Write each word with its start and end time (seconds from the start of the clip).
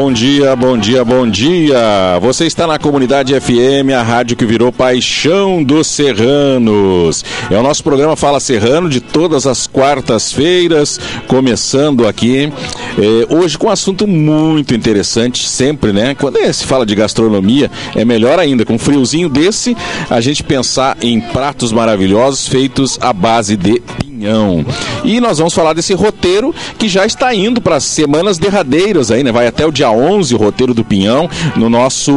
Bom 0.00 0.10
dia, 0.10 0.56
bom 0.56 0.78
dia, 0.78 1.04
bom 1.04 1.28
dia. 1.28 2.18
Você 2.22 2.46
está 2.46 2.66
na 2.66 2.78
comunidade 2.78 3.38
FM, 3.38 3.92
a 3.94 4.02
rádio 4.02 4.34
que 4.34 4.46
virou 4.46 4.72
paixão 4.72 5.62
dos 5.62 5.88
serranos. 5.88 7.22
É 7.50 7.58
o 7.58 7.62
nosso 7.62 7.84
programa 7.84 8.16
Fala 8.16 8.40
Serrano 8.40 8.88
de 8.88 8.98
todas 9.02 9.46
as 9.46 9.66
quartas-feiras, 9.66 10.98
começando 11.26 12.08
aqui 12.08 12.50
eh, 12.98 13.26
hoje 13.28 13.58
com 13.58 13.66
um 13.66 13.70
assunto 13.70 14.06
muito 14.06 14.74
interessante, 14.74 15.46
sempre, 15.46 15.92
né? 15.92 16.14
Quando 16.14 16.38
se 16.50 16.64
fala 16.64 16.86
de 16.86 16.94
gastronomia, 16.94 17.70
é 17.94 18.02
melhor 18.02 18.38
ainda, 18.38 18.64
com 18.64 18.76
um 18.76 18.78
friozinho 18.78 19.28
desse, 19.28 19.76
a 20.08 20.18
gente 20.22 20.42
pensar 20.42 20.96
em 21.02 21.20
pratos 21.20 21.72
maravilhosos 21.72 22.48
feitos 22.48 22.98
à 23.02 23.12
base 23.12 23.54
de 23.54 23.82
Pinhão. 24.20 24.64
E 25.02 25.18
nós 25.18 25.38
vamos 25.38 25.54
falar 25.54 25.72
desse 25.72 25.94
roteiro 25.94 26.54
que 26.78 26.88
já 26.88 27.06
está 27.06 27.34
indo 27.34 27.60
para 27.60 27.76
as 27.76 27.84
semanas 27.84 28.36
derradeiras 28.36 29.10
aí, 29.10 29.24
né? 29.24 29.32
Vai 29.32 29.46
até 29.46 29.66
o 29.66 29.72
dia 29.72 29.90
11 29.90 30.34
o 30.34 30.38
roteiro 30.38 30.74
do 30.74 30.84
Pinhão 30.84 31.28
no 31.56 31.70
nosso, 31.70 32.12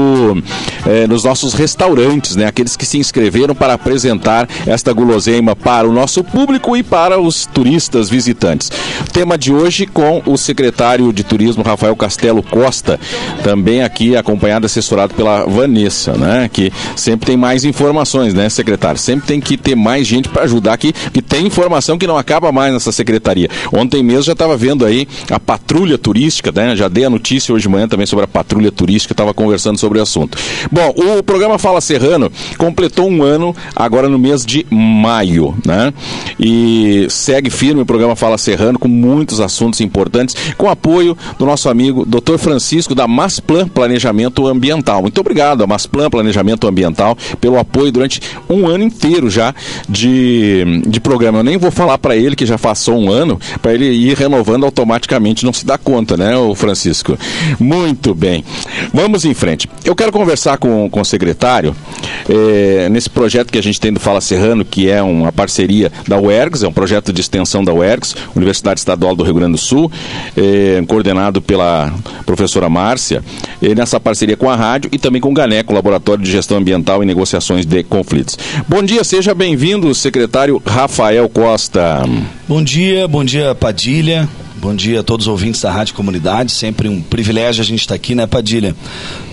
eh, 0.85 1.07
nos 1.07 1.23
nossos 1.23 1.53
restaurantes, 1.53 2.35
né? 2.35 2.45
Aqueles 2.45 2.75
que 2.75 2.85
se 2.85 2.97
inscreveram 2.97 3.55
para 3.55 3.73
apresentar 3.73 4.49
esta 4.67 4.91
guloseima 4.91 5.55
para 5.55 5.87
o 5.87 5.93
nosso 5.93 6.23
público 6.23 6.75
e 6.75 6.83
para 6.83 7.19
os 7.19 7.45
turistas 7.45 8.09
visitantes. 8.09 8.69
Tema 9.13 9.37
de 9.37 9.53
hoje 9.53 9.85
com 9.85 10.21
o 10.25 10.37
secretário 10.37 11.13
de 11.13 11.23
Turismo 11.23 11.63
Rafael 11.63 11.95
Castelo 11.95 12.43
Costa, 12.43 12.99
também 13.43 13.81
aqui 13.81 14.17
acompanhado, 14.17 14.65
assessorado 14.65 15.13
pela 15.13 15.45
Vanessa, 15.45 16.13
né? 16.13 16.49
Que 16.51 16.71
sempre 16.97 17.27
tem 17.27 17.37
mais 17.37 17.63
informações, 17.63 18.33
né, 18.33 18.49
secretário? 18.49 18.99
Sempre 18.99 19.27
tem 19.27 19.39
que 19.39 19.55
ter 19.55 19.75
mais 19.75 20.05
gente 20.05 20.27
para 20.27 20.43
ajudar 20.43 20.73
aqui, 20.73 20.91
que 20.91 21.21
tem 21.21 21.47
informação 21.47 21.92
que 21.97 22.07
não 22.07 22.17
acaba 22.17 22.51
mais 22.51 22.73
nessa 22.73 22.91
secretaria. 22.91 23.49
Ontem 23.71 24.03
mesmo 24.03 24.23
já 24.23 24.33
estava 24.33 24.55
vendo 24.55 24.85
aí 24.85 25.07
a 25.29 25.39
patrulha 25.39 25.97
turística, 25.97 26.51
né? 26.51 26.75
Já 26.75 26.87
dei 26.87 27.05
a 27.05 27.09
notícia 27.09 27.53
hoje 27.53 27.63
de 27.63 27.69
manhã 27.69 27.87
também 27.87 28.05
sobre 28.05 28.25
a 28.25 28.27
patrulha 28.27 28.71
turística, 28.71 29.13
estava 29.13 29.33
conversando 29.33 29.79
sobre 29.79 29.99
o 29.99 30.01
assunto. 30.01 30.37
Bom, 30.71 30.93
o 30.95 31.23
programa 31.23 31.57
Fala 31.57 31.81
Serrano 31.81 32.31
completou 32.57 33.09
um 33.09 33.23
ano 33.23 33.55
agora 33.75 34.07
no 34.09 34.17
mês 34.17 34.45
de 34.45 34.65
maio, 34.69 35.55
né? 35.65 35.93
E 36.39 37.07
segue 37.09 37.49
firme 37.49 37.81
o 37.81 37.85
programa 37.85 38.15
Fala 38.15 38.37
Serrano 38.37 38.79
com 38.79 38.87
muitos 38.87 39.39
assuntos 39.39 39.81
importantes, 39.81 40.35
com 40.57 40.69
apoio 40.69 41.17
do 41.37 41.45
nosso 41.45 41.69
amigo 41.69 42.05
Dr. 42.05 42.37
Francisco 42.37 42.95
da 42.95 43.07
Masplan 43.07 43.67
Planejamento 43.67 44.47
Ambiental. 44.47 45.01
Muito 45.01 45.19
obrigado 45.19 45.63
a 45.63 45.67
Masplan 45.67 46.09
Planejamento 46.09 46.67
Ambiental 46.67 47.17
pelo 47.39 47.57
apoio 47.57 47.91
durante 47.91 48.21
um 48.49 48.67
ano 48.67 48.83
inteiro 48.83 49.29
já 49.29 49.53
de, 49.87 50.81
de 50.87 50.99
programa. 50.99 51.39
Eu 51.39 51.43
nem 51.43 51.57
vou 51.57 51.71
falar 51.71 51.82
falar 51.83 51.97
para 51.97 52.15
ele 52.15 52.33
que 52.33 52.45
já 52.45 52.57
passou 52.57 52.97
um 52.97 53.11
ano, 53.11 53.37
para 53.61 53.73
ele 53.73 53.85
ir 53.85 54.17
renovando 54.17 54.63
automaticamente, 54.63 55.43
não 55.43 55.51
se 55.51 55.65
dá 55.65 55.77
conta, 55.77 56.15
né, 56.15 56.35
o 56.37 56.55
Francisco? 56.55 57.17
Muito 57.59 58.15
bem. 58.15 58.43
Vamos 58.93 59.25
em 59.25 59.33
frente. 59.33 59.69
Eu 59.83 59.93
quero 59.93 60.11
conversar 60.11 60.57
com, 60.57 60.89
com 60.89 61.01
o 61.01 61.05
secretário 61.05 61.75
é, 62.29 62.87
nesse 62.89 63.09
projeto 63.09 63.51
que 63.51 63.57
a 63.57 63.63
gente 63.63 63.81
tem 63.81 63.91
do 63.91 63.99
Fala 63.99 64.21
Serrano, 64.21 64.63
que 64.63 64.89
é 64.89 65.01
uma 65.01 65.31
parceria 65.31 65.91
da 66.07 66.17
UERGS, 66.17 66.63
é 66.63 66.67
um 66.67 66.71
projeto 66.71 67.11
de 67.11 67.19
extensão 67.19 67.63
da 67.63 67.73
UERGS, 67.73 68.15
Universidade 68.33 68.79
Estadual 68.79 69.13
do 69.13 69.23
Rio 69.23 69.33
Grande 69.33 69.53
do 69.53 69.57
Sul, 69.57 69.91
é, 70.37 70.81
coordenado 70.87 71.41
pela 71.41 71.93
professora 72.25 72.69
Márcia, 72.69 73.21
é, 73.61 73.75
nessa 73.75 73.99
parceria 73.99 74.37
com 74.37 74.49
a 74.49 74.55
rádio 74.55 74.89
e 74.93 74.97
também 74.97 75.21
com 75.21 75.31
o 75.31 75.33
GANECO, 75.33 75.73
Laboratório 75.73 76.23
de 76.23 76.31
Gestão 76.31 76.57
Ambiental 76.57 77.03
e 77.03 77.05
Negociações 77.05 77.65
de 77.65 77.83
Conflitos. 77.83 78.37
Bom 78.69 78.81
dia, 78.81 79.03
seja 79.03 79.35
bem-vindo, 79.35 79.93
secretário 79.93 80.61
Rafael 80.65 81.27
Costa. 81.27 81.72
Costa. 81.73 82.03
Bom 82.47 82.63
dia, 82.63 83.07
bom 83.07 83.25
dia 83.25 83.55
Padilha. 83.55 84.29
Bom 84.57 84.75
dia 84.75 84.99
a 84.99 85.03
todos 85.03 85.25
os 85.25 85.31
ouvintes 85.31 85.59
da 85.61 85.71
Rádio 85.71 85.95
Comunidade. 85.95 86.51
Sempre 86.51 86.87
um 86.87 87.01
privilégio 87.01 87.63
a 87.63 87.65
gente 87.65 87.81
estar 87.81 87.93
tá 87.93 87.95
aqui, 87.95 88.13
né, 88.13 88.27
Padilha? 88.27 88.75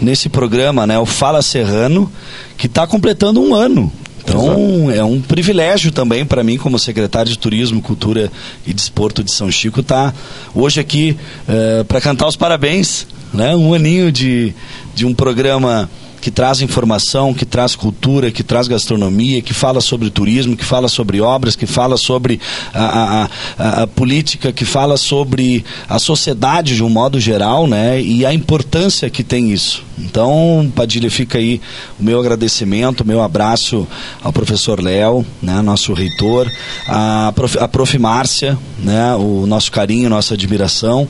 Nesse 0.01 0.31
programa, 0.31 0.87
né, 0.87 0.99
o 0.99 1.05
Fala 1.05 1.43
Serrano, 1.43 2.11
que 2.57 2.67
está 2.67 2.87
completando 2.87 3.41
um 3.41 3.55
ano. 3.55 3.93
Então 4.25 4.85
Exato. 4.85 4.91
é 4.93 5.05
um 5.05 5.21
privilégio 5.21 5.93
também 5.93 6.25
para 6.25 6.43
mim, 6.43 6.57
como 6.57 6.79
secretário 6.79 7.31
de 7.31 7.39
Turismo, 7.39 7.83
Cultura 7.83 8.33
e 8.67 8.73
Desporto 8.73 9.23
de 9.23 9.31
São 9.31 9.51
Chico, 9.51 9.81
estar 9.81 10.13
tá 10.13 10.19
hoje 10.55 10.81
aqui 10.81 11.17
uh, 11.47 11.53
eh, 11.81 11.85
para 11.85 12.01
cantar 12.01 12.27
os 12.27 12.37
parabéns. 12.37 13.07
Né? 13.33 13.55
Um 13.55 13.75
aninho 13.75 14.11
de, 14.11 14.53
de 14.95 15.07
um 15.07 15.15
programa 15.15 15.89
que 16.21 16.31
traz 16.31 16.61
informação, 16.61 17.33
que 17.33 17.45
traz 17.45 17.77
cultura, 17.77 18.31
que 18.31 18.43
traz 18.43 18.69
gastronomia, 18.69 19.43
que 19.43 19.55
fala 19.55 19.81
sobre 19.81 20.11
turismo, 20.11 20.57
que 20.57 20.65
fala 20.65 20.89
sobre 20.89 21.21
obras, 21.21 21.57
que 21.57 21.67
fala 21.67 21.97
sobre 21.97 22.41
a, 22.75 22.85
a, 22.85 23.29
a, 23.59 23.83
a 23.83 23.87
política, 23.87 24.53
que 24.53 24.65
fala 24.65 24.97
sobre 24.97 25.65
a 25.89 25.99
sociedade 25.99 26.75
de 26.77 26.83
um 26.83 26.89
modo 26.91 27.21
geral, 27.21 27.67
né? 27.67 28.01
E 28.01 28.25
a 28.27 28.33
importância 28.35 29.09
que 29.09 29.23
tem 29.23 29.53
isso. 29.53 29.85
Então, 29.99 30.73
Padilha, 30.75 31.11
fica 31.11 31.39
aí 31.39 31.61
o 31.99 32.03
meu 32.03 32.19
agradecimento, 32.19 33.03
o 33.03 33.07
meu 33.07 33.23
abraço 33.23 33.87
ao 34.23 34.33
professor 34.33 34.83
Léo, 34.83 35.25
né, 35.43 35.61
nosso 35.61 35.93
reitor, 35.93 36.51
a 36.89 37.33
prof, 37.35 37.59
a 37.59 37.69
prof. 37.69 37.99
Márcia, 37.99 38.59
né, 38.79 39.15
o 39.15 39.47
nosso 39.47 39.71
carinho, 39.71 40.09
nossa 40.09 40.35
admiração, 40.35 41.07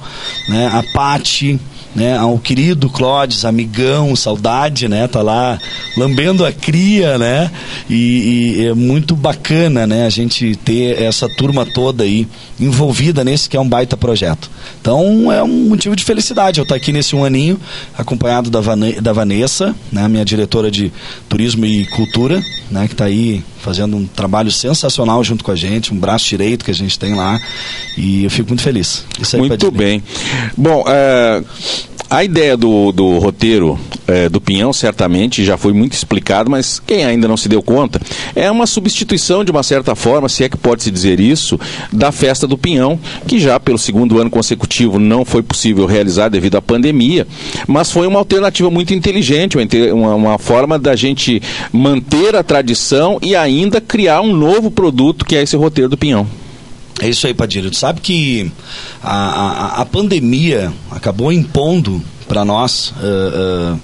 né, 0.49 0.67
a 0.67 0.83
Pati, 0.93 1.59
né, 1.95 2.17
ao 2.17 2.39
querido 2.39 2.89
Clodes, 2.89 3.45
amigão, 3.45 4.15
saudade, 4.15 4.89
né, 4.89 5.09
tá 5.09 5.23
lá 5.23 5.59
lambendo 5.97 6.45
a 6.45 6.53
cria, 6.53 7.19
né, 7.19 7.51
e, 7.89 8.57
e, 8.59 8.67
é 8.67 8.75
muito 8.75 9.17
bacana, 9.17 9.87
né, 9.87 10.07
a 10.07 10.11
gente 10.11 10.55
ter 10.57 11.03
essa 11.03 11.29
turma 11.29 11.67
toda 11.67 12.05
aí 12.05 12.27
envolvida 12.59 13.25
nesse 13.25 13.49
que 13.49 13.57
é 13.57 13.61
um 13.61 13.69
baita 13.69 13.97
projeto. 13.97 14.51
Então 14.81 15.31
é 15.33 15.43
um 15.43 15.69
motivo 15.69 15.97
de 15.97 16.05
felicidade 16.05 16.59
eu 16.59 16.63
estar 16.63 16.77
aqui 16.77 16.93
nesse 16.93 17.17
um 17.17 17.25
aninho, 17.25 17.61
acompanhado 17.97 18.51
da, 18.51 18.61
Van 18.61 18.79
da 19.03 19.13
Vanessa, 19.13 19.75
né, 19.91 20.07
minha 20.09 20.25
diretora 20.25 20.71
de 20.71 20.93
turismo 21.29 21.65
e 21.67 21.87
cultura, 21.87 22.43
né, 22.71 22.87
que 22.87 22.95
está 22.95 23.07
aí 23.07 23.43
fazendo 23.61 23.97
um 23.97 24.07
trabalho 24.07 24.51
sensacional 24.51 25.23
junto 25.25 25.45
com 25.45 25.51
a 25.51 25.57
gente, 25.57 25.93
um 25.93 25.99
braço 25.99 26.27
direito 26.29 26.65
que 26.65 26.71
a 26.71 26.75
gente 26.75 26.99
tem 26.99 27.15
lá, 27.15 27.41
e 27.97 28.25
eu 28.25 28.31
fico 28.31 28.49
muito 28.49 28.63
feliz. 28.63 29.05
muito 29.37 29.71
bem. 29.71 30.03
Bom, 30.57 30.85
é, 30.87 31.43
a 32.11 32.25
ideia 32.25 32.57
do, 32.57 32.91
do 32.91 33.19
roteiro 33.19 33.79
é, 34.09 34.29
do 34.29 34.41
Pinhão, 34.41 34.73
certamente, 34.73 35.45
já 35.45 35.57
foi 35.57 35.73
muito 35.73 35.93
explicado, 35.93 36.51
mas 36.51 36.81
quem 36.81 37.05
ainda 37.05 37.29
não 37.29 37.37
se 37.37 37.49
deu 37.49 37.63
conta, 37.63 38.01
é 38.35 38.51
uma 38.51 38.67
substituição, 38.67 39.45
de 39.45 39.53
uma 39.53 39.63
certa 39.63 39.95
forma, 39.95 40.29
se 40.29 40.43
é 40.43 40.49
que 40.49 40.57
pode-se 40.57 40.91
dizer 40.91 41.21
isso, 41.21 41.59
da 41.93 42.11
festa 42.11 42.49
do 42.49 42.59
Pinhão, 42.59 42.99
que 43.29 43.39
já 43.39 43.61
pelo 43.61 43.79
segundo 43.79 44.21
ano 44.21 44.29
consecutivo 44.29 44.99
não 44.99 45.25
foi 45.25 45.41
possível 45.41 45.87
realizar 45.87 46.29
devido 46.29 46.57
à 46.57 46.63
pandemia, 46.63 47.29
mas 47.69 47.93
foi 47.93 48.09
uma 48.09 48.19
alternativa 48.19 48.69
muito 48.69 48.93
inteligente, 48.93 49.57
uma, 49.93 50.15
uma 50.17 50.39
forma 50.39 50.81
da 50.81 50.97
gente 50.97 51.41
manter 51.73 52.35
a 52.35 52.43
tradição 52.43 53.19
e 53.23 53.37
ainda 53.37 53.81
criar 53.81 54.21
um 54.21 54.35
novo 54.35 54.69
produto 54.69 55.25
que 55.25 55.37
é 55.37 55.43
esse 55.43 55.57
roteiro 55.57 55.89
do 55.89 55.97
Pinhão. 55.97 56.27
É 57.01 57.09
isso 57.09 57.27
aí, 57.27 57.33
Padilha. 57.33 57.71
Tu 57.71 57.77
sabe 57.77 58.01
que 58.01 58.53
a, 59.03 59.17
a, 59.17 59.81
a 59.81 59.87
pandemia 59.87 60.71
acabou 60.91 61.33
impondo 61.33 62.03
para 62.29 62.45
nós 62.45 62.93
uh, 63.03 63.75
uh, 63.75 63.81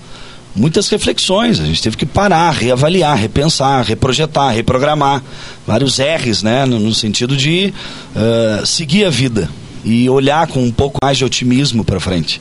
muitas 0.54 0.88
reflexões. 0.88 1.58
A 1.58 1.64
gente 1.64 1.82
teve 1.82 1.96
que 1.96 2.04
parar, 2.04 2.50
reavaliar, 2.50 3.16
repensar, 3.16 3.82
reprojetar, 3.84 4.54
reprogramar. 4.54 5.22
Vários 5.66 5.98
R's, 5.98 6.42
né? 6.42 6.66
No, 6.66 6.78
no 6.78 6.94
sentido 6.94 7.34
de 7.36 7.72
uh, 8.14 8.66
seguir 8.66 9.06
a 9.06 9.10
vida 9.10 9.48
e 9.82 10.10
olhar 10.10 10.46
com 10.48 10.62
um 10.62 10.70
pouco 10.70 10.98
mais 11.02 11.16
de 11.16 11.24
otimismo 11.24 11.84
para 11.84 12.00
frente. 12.00 12.40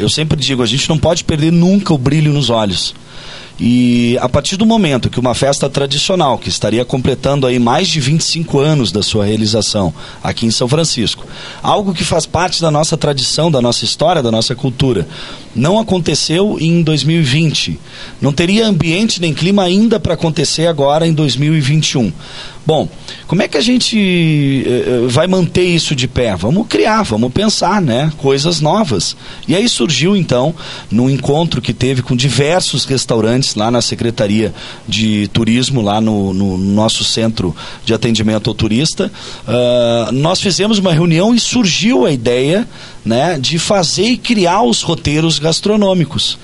eu 0.00 0.10
sempre 0.10 0.36
digo, 0.36 0.64
a 0.64 0.66
gente 0.66 0.88
não 0.88 0.98
pode 0.98 1.22
perder 1.22 1.52
nunca 1.52 1.94
o 1.94 1.98
brilho 1.98 2.32
nos 2.32 2.50
olhos. 2.50 2.92
E 3.60 4.16
a 4.22 4.28
partir 4.28 4.56
do 4.56 4.64
momento 4.64 5.10
que 5.10 5.20
uma 5.20 5.34
festa 5.34 5.68
tradicional, 5.68 6.38
que 6.38 6.48
estaria 6.48 6.82
completando 6.82 7.46
aí 7.46 7.58
mais 7.58 7.88
de 7.88 8.00
25 8.00 8.58
anos 8.58 8.90
da 8.90 9.02
sua 9.02 9.26
realização 9.26 9.92
aqui 10.22 10.46
em 10.46 10.50
São 10.50 10.66
Francisco, 10.66 11.26
algo 11.62 11.92
que 11.92 12.02
faz 12.02 12.24
parte 12.24 12.62
da 12.62 12.70
nossa 12.70 12.96
tradição, 12.96 13.50
da 13.50 13.60
nossa 13.60 13.84
história, 13.84 14.22
da 14.22 14.30
nossa 14.30 14.54
cultura, 14.54 15.06
não 15.54 15.78
aconteceu 15.78 16.56
em 16.58 16.82
2020. 16.82 17.78
Não 18.18 18.32
teria 18.32 18.66
ambiente 18.66 19.20
nem 19.20 19.34
clima 19.34 19.62
ainda 19.62 20.00
para 20.00 20.14
acontecer 20.14 20.66
agora 20.66 21.06
em 21.06 21.12
2021. 21.12 22.10
Bom, 22.66 22.88
como 23.26 23.42
é 23.42 23.48
que 23.48 23.56
a 23.56 23.60
gente 23.60 24.64
uh, 24.66 25.08
vai 25.08 25.26
manter 25.26 25.64
isso 25.64 25.94
de 25.94 26.06
pé? 26.06 26.36
Vamos 26.36 26.66
criar, 26.68 27.02
vamos 27.02 27.32
pensar, 27.32 27.80
né? 27.80 28.12
Coisas 28.18 28.60
novas. 28.60 29.16
E 29.48 29.54
aí 29.54 29.68
surgiu 29.68 30.14
então, 30.14 30.54
num 30.90 31.08
encontro 31.08 31.60
que 31.60 31.72
teve 31.72 32.02
com 32.02 32.14
diversos 32.14 32.84
restaurantes 32.84 33.54
lá 33.54 33.70
na 33.70 33.80
Secretaria 33.80 34.54
de 34.86 35.26
Turismo, 35.28 35.80
lá 35.80 36.00
no, 36.00 36.34
no 36.34 36.58
nosso 36.58 37.02
centro 37.02 37.56
de 37.84 37.94
atendimento 37.94 38.50
ao 38.50 38.54
turista, 38.54 39.10
uh, 39.48 40.12
nós 40.12 40.40
fizemos 40.40 40.78
uma 40.78 40.92
reunião 40.92 41.34
e 41.34 41.40
surgiu 41.40 42.04
a 42.04 42.12
ideia 42.12 42.68
né, 43.04 43.38
de 43.40 43.58
fazer 43.58 44.04
e 44.04 44.16
criar 44.18 44.62
os 44.62 44.82
roteiros 44.82 45.38
gastronômicos. 45.38 46.38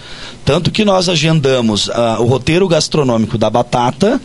Tanto 0.45 0.71
que 0.71 0.85
nós 0.85 1.09
agendamos 1.09 1.89
uh, 1.89 2.21
o 2.21 2.25
roteiro 2.25 2.67
gastronômico 2.67 3.37
da 3.37 3.51
batata 3.51 4.21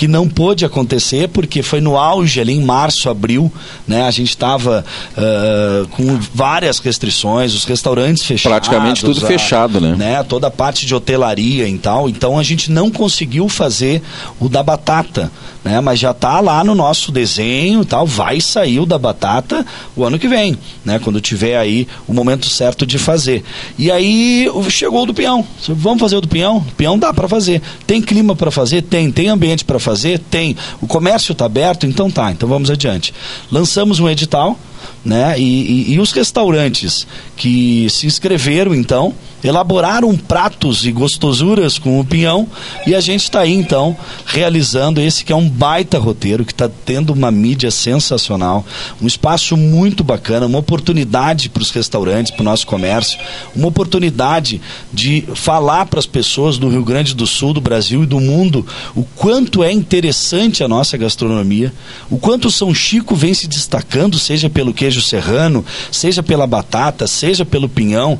que 0.00 0.08
não 0.08 0.26
pôde 0.26 0.64
acontecer 0.64 1.28
porque 1.28 1.62
foi 1.62 1.78
no 1.78 1.98
auge 1.98 2.40
ali 2.40 2.54
em 2.54 2.64
março, 2.64 3.10
abril, 3.10 3.52
né? 3.86 4.04
A 4.04 4.10
gente 4.10 4.30
estava 4.30 4.82
uh, 5.12 5.86
com 5.88 6.18
várias 6.32 6.78
restrições, 6.78 7.52
os 7.52 7.66
restaurantes 7.66 8.24
fechados. 8.24 8.66
Praticamente 8.66 9.04
tudo 9.04 9.22
a, 9.22 9.28
fechado, 9.28 9.78
né? 9.78 9.94
né? 9.94 10.22
Toda 10.22 10.46
a 10.46 10.50
parte 10.50 10.86
de 10.86 10.94
hotelaria 10.94 11.68
e 11.68 11.76
tal. 11.76 12.08
Então 12.08 12.38
a 12.38 12.42
gente 12.42 12.72
não 12.72 12.90
conseguiu 12.90 13.46
fazer 13.46 14.00
o 14.40 14.48
da 14.48 14.62
batata, 14.62 15.30
né? 15.64 15.80
Mas 15.80 15.98
já 15.98 16.10
está 16.10 16.40
lá 16.40 16.62
no 16.64 16.74
nosso 16.74 17.12
desenho, 17.12 17.84
tal, 17.84 18.06
vai 18.06 18.40
sair 18.40 18.80
o 18.80 18.86
da 18.86 18.98
batata 18.98 19.64
o 19.96 20.04
ano 20.04 20.18
que 20.18 20.28
vem, 20.28 20.58
né? 20.84 20.98
Quando 20.98 21.20
tiver 21.20 21.56
aí 21.56 21.86
o 22.06 22.12
momento 22.12 22.46
certo 22.46 22.86
de 22.86 22.98
fazer. 22.98 23.44
E 23.78 23.90
aí 23.90 24.48
chegou 24.68 25.02
o 25.02 25.06
do 25.06 25.14
peão. 25.14 25.46
Vamos 25.68 26.00
fazer 26.00 26.16
o 26.16 26.20
do 26.20 26.28
peão? 26.28 26.58
O 26.58 26.72
peão 26.72 26.98
dá 26.98 27.12
para 27.12 27.28
fazer. 27.28 27.60
Tem 27.86 28.00
clima 28.00 28.34
para 28.34 28.50
fazer? 28.50 28.82
Tem. 28.82 29.10
Tem 29.10 29.28
ambiente 29.28 29.64
para 29.64 29.78
fazer? 29.78 30.18
Tem. 30.18 30.56
O 30.80 30.86
comércio 30.86 31.32
está 31.32 31.44
aberto? 31.44 31.86
Então 31.86 32.10
tá. 32.10 32.30
Então 32.30 32.48
vamos 32.48 32.70
adiante. 32.70 33.12
Lançamos 33.50 34.00
um 34.00 34.08
edital 34.08 34.58
né? 35.04 35.38
E, 35.38 35.42
e, 35.42 35.94
e, 35.94 36.00
os 36.00 36.12
restaurantes 36.12 37.06
que 37.36 37.88
se 37.90 38.06
inscreveram, 38.06 38.74
então, 38.74 39.14
elaboraram 39.42 40.14
pratos 40.16 40.84
e 40.84 40.92
gostosuras 40.92 41.78
com 41.78 41.98
o 41.98 42.04
pinhão 42.04 42.46
e 42.86 42.94
a 42.94 43.00
gente 43.00 43.22
está 43.24 43.40
aí, 43.40 43.54
então, 43.54 43.96
realizando 44.26 45.00
esse 45.00 45.24
que 45.24 45.32
é 45.32 45.36
um 45.36 45.48
baita 45.48 45.98
roteiro, 45.98 46.44
que 46.44 46.52
está 46.52 46.68
tendo 46.84 47.12
uma 47.12 47.30
mídia 47.30 47.70
sensacional, 47.70 48.64
um 49.00 49.06
espaço 49.06 49.56
muito 49.56 50.04
bacana, 50.04 50.46
uma 50.46 50.58
oportunidade 50.58 51.48
para 51.48 51.62
os 51.62 51.70
restaurantes, 51.70 52.32
para 52.32 52.42
o 52.42 52.44
nosso 52.44 52.66
comércio, 52.66 53.18
uma 53.56 53.68
oportunidade 53.68 54.60
de 54.92 55.24
falar 55.34 55.86
para 55.86 56.00
as 56.00 56.06
pessoas 56.06 56.58
do 56.58 56.68
Rio 56.68 56.84
Grande 56.84 57.14
do 57.14 57.26
Sul, 57.26 57.54
do 57.54 57.60
Brasil 57.60 58.02
e 58.02 58.06
do 58.06 58.20
mundo 58.20 58.66
o 58.94 59.02
quanto 59.02 59.62
é 59.62 59.72
interessante 59.72 60.62
a 60.62 60.68
nossa 60.68 60.96
gastronomia, 60.96 61.72
o 62.10 62.18
quanto 62.18 62.50
São 62.50 62.74
Chico 62.74 63.14
vem 63.14 63.34
se 63.34 63.46
destacando, 63.46 64.18
seja 64.18 64.50
pelo 64.50 64.69
queijo 64.74 65.00
serrano, 65.00 65.64
seja 65.90 66.22
pela 66.22 66.46
batata, 66.46 67.06
seja 67.06 67.44
pelo 67.44 67.68
pinhão, 67.68 68.18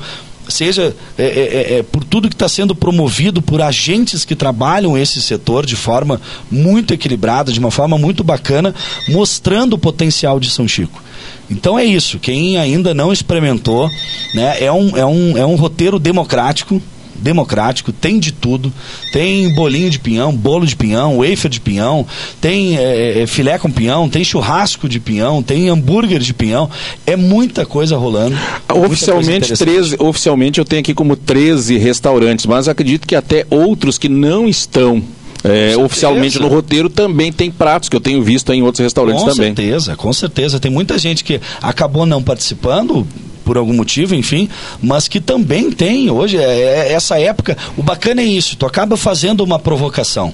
seja 0.49 0.95
é, 1.17 1.25
é, 1.25 1.27
é, 1.27 1.79
é 1.79 1.83
por 1.83 2.05
tudo 2.05 2.29
que 2.29 2.35
está 2.35 2.49
sendo 2.49 2.75
promovido 2.75 3.41
por 3.41 3.63
agentes 3.63 4.25
que 4.25 4.35
trabalham 4.35 4.99
esse 4.99 5.23
setor 5.23 5.65
de 5.65 5.77
forma 5.77 6.21
muito 6.51 6.93
equilibrada, 6.93 7.53
de 7.53 7.59
uma 7.59 7.71
forma 7.71 7.97
muito 7.97 8.25
bacana, 8.25 8.75
mostrando 9.09 9.75
o 9.75 9.79
potencial 9.79 10.39
de 10.41 10.51
São 10.51 10.67
Chico. 10.67 11.03
Então 11.51 11.79
é 11.79 11.85
isso. 11.85 12.19
Quem 12.19 12.57
ainda 12.59 12.95
não 12.95 13.13
experimentou, 13.13 13.91
né, 14.35 14.63
é, 14.63 14.71
um, 14.71 14.97
é, 14.97 15.05
um, 15.05 15.39
é 15.39 15.47
um 15.47 15.57
roteiro 15.57 15.99
democrático 15.99 16.81
democrático, 17.21 17.93
tem 17.93 18.19
de 18.19 18.33
tudo. 18.33 18.73
Tem 19.13 19.53
bolinho 19.55 19.91
de 19.91 19.99
pinhão, 19.99 20.35
bolo 20.35 20.67
de 20.67 20.77
pinhão, 20.77 21.19
wafer 21.19 21.51
de 21.51 21.61
pinhão, 21.61 22.07
tem 22.41 22.77
é, 22.77 23.23
é, 23.23 23.27
filé 23.27 23.59
com 23.59 23.71
pinhão, 23.71 24.09
tem 24.09 24.25
churrasco 24.25 24.89
de 24.89 24.99
pinhão, 24.99 25.43
tem 25.43 25.69
hambúrguer 25.69 26.21
de 26.21 26.35
pinhão. 26.35 26.71
É 27.07 27.17
muita 27.17 27.65
coisa 27.67 27.97
rolando. 27.97 28.37
Oficialmente, 28.69 29.49
coisa 29.49 29.65
13, 29.65 29.97
oficialmente 29.99 30.59
eu 30.59 30.65
tenho 30.65 30.81
aqui 30.81 30.95
como 30.95 31.17
13 31.17 31.79
restaurantes, 31.79 32.47
mas 32.47 32.69
acredito 32.69 33.07
que 33.07 33.15
até 33.15 33.47
outros 33.51 33.99
que 33.99 34.09
não 34.09 34.49
estão 34.49 35.03
é, 35.43 35.77
oficialmente 35.77 36.39
no 36.39 36.49
roteiro 36.49 36.89
também 36.89 37.33
tem 37.33 37.51
pratos 37.51 37.89
que 37.89 37.97
eu 37.97 38.01
tenho 38.01 38.23
visto 38.23 38.53
em 38.53 38.63
outros 38.63 38.83
restaurantes 38.83 39.23
com 39.23 39.31
também. 39.31 39.55
Com 39.55 39.57
certeza, 39.57 39.97
com 39.97 40.13
certeza. 40.13 40.61
Tem 40.61 40.71
muita 40.71 40.99
gente 40.99 41.25
que 41.25 41.41
acabou 41.63 42.05
não 42.05 42.23
participando 42.23 43.07
por 43.51 43.57
algum 43.57 43.73
motivo, 43.73 44.15
enfim, 44.15 44.49
mas 44.81 45.09
que 45.09 45.19
também 45.19 45.73
tem 45.73 46.09
hoje, 46.09 46.37
é, 46.37 46.43
é, 46.43 46.93
essa 46.93 47.19
época, 47.19 47.59
o 47.77 47.83
bacana 47.83 48.23
é 48.23 48.25
isso, 48.25 48.57
tu 48.57 48.65
acaba 48.65 48.97
fazendo 48.97 49.41
uma 49.41 49.59
provocação. 49.59 50.33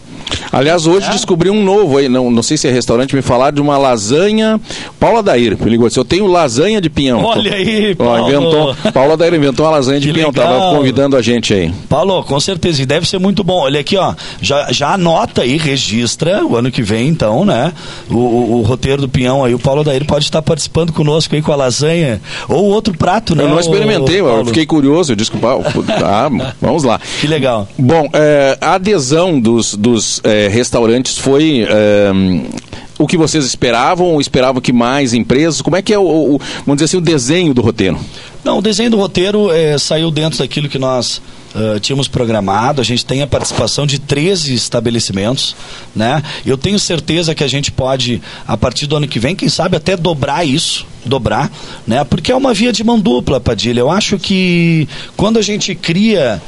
Aliás, 0.52 0.86
hoje 0.86 1.06
é? 1.06 1.12
descobri 1.12 1.48
um 1.48 1.64
novo 1.64 1.96
aí, 1.96 2.10
não, 2.10 2.30
não 2.30 2.42
sei 2.42 2.58
se 2.58 2.68
é 2.68 2.70
restaurante, 2.70 3.16
me 3.16 3.22
falar 3.22 3.52
de 3.52 3.60
uma 3.60 3.78
lasanha. 3.78 4.60
Paula 5.00 5.22
Dair, 5.22 5.56
me 5.58 5.70
ligou, 5.70 5.88
eu 5.96 6.04
tenho 6.04 6.26
lasanha 6.26 6.78
de 6.78 6.90
pinhão. 6.90 7.24
Olha 7.24 7.54
aí, 7.54 7.94
Paulo. 7.94 8.28
inventou, 8.28 8.76
Paula 8.92 9.16
Dair 9.16 9.32
inventou 9.32 9.64
uma 9.64 9.72
lasanha 9.72 9.98
de 9.98 10.08
que 10.08 10.12
pinhão, 10.12 10.28
legal. 10.28 10.46
tava 10.46 10.76
convidando 10.76 11.16
a 11.16 11.22
gente 11.22 11.54
aí. 11.54 11.72
Paulo, 11.88 12.22
com 12.22 12.38
certeza, 12.38 12.82
e 12.82 12.86
deve 12.86 13.08
ser 13.08 13.18
muito 13.18 13.42
bom. 13.42 13.60
Olha 13.62 13.80
aqui, 13.80 13.96
ó, 13.96 14.14
já, 14.42 14.70
já 14.72 14.92
anota 14.92 15.40
aí, 15.40 15.56
registra 15.56 16.44
o 16.44 16.54
ano 16.54 16.70
que 16.70 16.82
vem, 16.82 17.08
então, 17.08 17.46
né? 17.46 17.72
O, 18.10 18.16
o, 18.16 18.58
o 18.58 18.62
roteiro 18.62 19.02
do 19.02 19.08
pinhão 19.08 19.42
aí, 19.42 19.54
o 19.54 19.58
Paulo 19.58 19.82
Dair 19.82 20.04
pode 20.04 20.26
estar 20.26 20.42
participando 20.42 20.92
conosco 20.92 21.34
aí 21.34 21.40
com 21.40 21.52
a 21.52 21.56
lasanha 21.56 22.20
ou 22.48 22.64
outro 22.64 22.94
prato, 23.06 23.36
né? 23.36 23.44
Eu 23.44 23.48
não 23.48 23.60
experimentei, 23.60 24.20
o, 24.20 24.26
eu 24.26 24.46
fiquei 24.46 24.66
curioso, 24.66 25.12
eu 25.12 25.16
disse 25.16 25.30
que, 25.30 25.38
ah, 26.04 26.28
vamos 26.60 26.82
lá. 26.82 27.00
Que 27.20 27.28
legal. 27.28 27.68
Bom, 27.78 28.08
é, 28.12 28.58
a 28.60 28.74
adesão 28.74 29.38
dos, 29.38 29.76
dos 29.76 30.20
é, 30.24 30.48
restaurantes 30.48 31.16
foi 31.16 31.64
é, 31.68 32.10
o 32.98 33.06
que 33.06 33.16
vocês 33.16 33.44
esperavam 33.44 34.08
ou 34.08 34.20
esperavam 34.20 34.60
que 34.60 34.72
mais 34.72 35.14
empresas? 35.14 35.62
Como 35.62 35.76
é 35.76 35.82
que 35.82 35.94
é 35.94 35.98
o, 35.98 36.02
o 36.02 36.40
vamos 36.64 36.82
dizer 36.82 36.86
assim, 36.86 36.96
o 36.96 37.00
desenho 37.00 37.54
do 37.54 37.62
roteiro? 37.62 37.96
Não, 38.46 38.58
o 38.58 38.62
desenho 38.62 38.92
do 38.92 38.96
roteiro 38.96 39.50
é, 39.50 39.76
saiu 39.76 40.08
dentro 40.08 40.38
daquilo 40.38 40.68
que 40.68 40.78
nós 40.78 41.20
uh, 41.56 41.80
tínhamos 41.80 42.06
programado. 42.06 42.80
A 42.80 42.84
gente 42.84 43.04
tem 43.04 43.20
a 43.20 43.26
participação 43.26 43.84
de 43.84 43.98
13 43.98 44.54
estabelecimentos, 44.54 45.56
né? 45.94 46.22
Eu 46.44 46.56
tenho 46.56 46.78
certeza 46.78 47.34
que 47.34 47.42
a 47.42 47.48
gente 47.48 47.72
pode, 47.72 48.22
a 48.46 48.56
partir 48.56 48.86
do 48.86 48.96
ano 48.96 49.08
que 49.08 49.18
vem, 49.18 49.34
quem 49.34 49.48
sabe 49.48 49.76
até 49.76 49.96
dobrar 49.96 50.46
isso, 50.46 50.86
dobrar, 51.04 51.50
né? 51.86 52.04
Porque 52.04 52.30
é 52.30 52.36
uma 52.36 52.54
via 52.54 52.72
de 52.72 52.84
mão 52.84 53.00
dupla, 53.00 53.40
Padilha. 53.40 53.80
Eu 53.80 53.90
acho 53.90 54.16
que 54.16 54.88
quando 55.16 55.40
a 55.40 55.42
gente 55.42 55.74
cria 55.74 56.40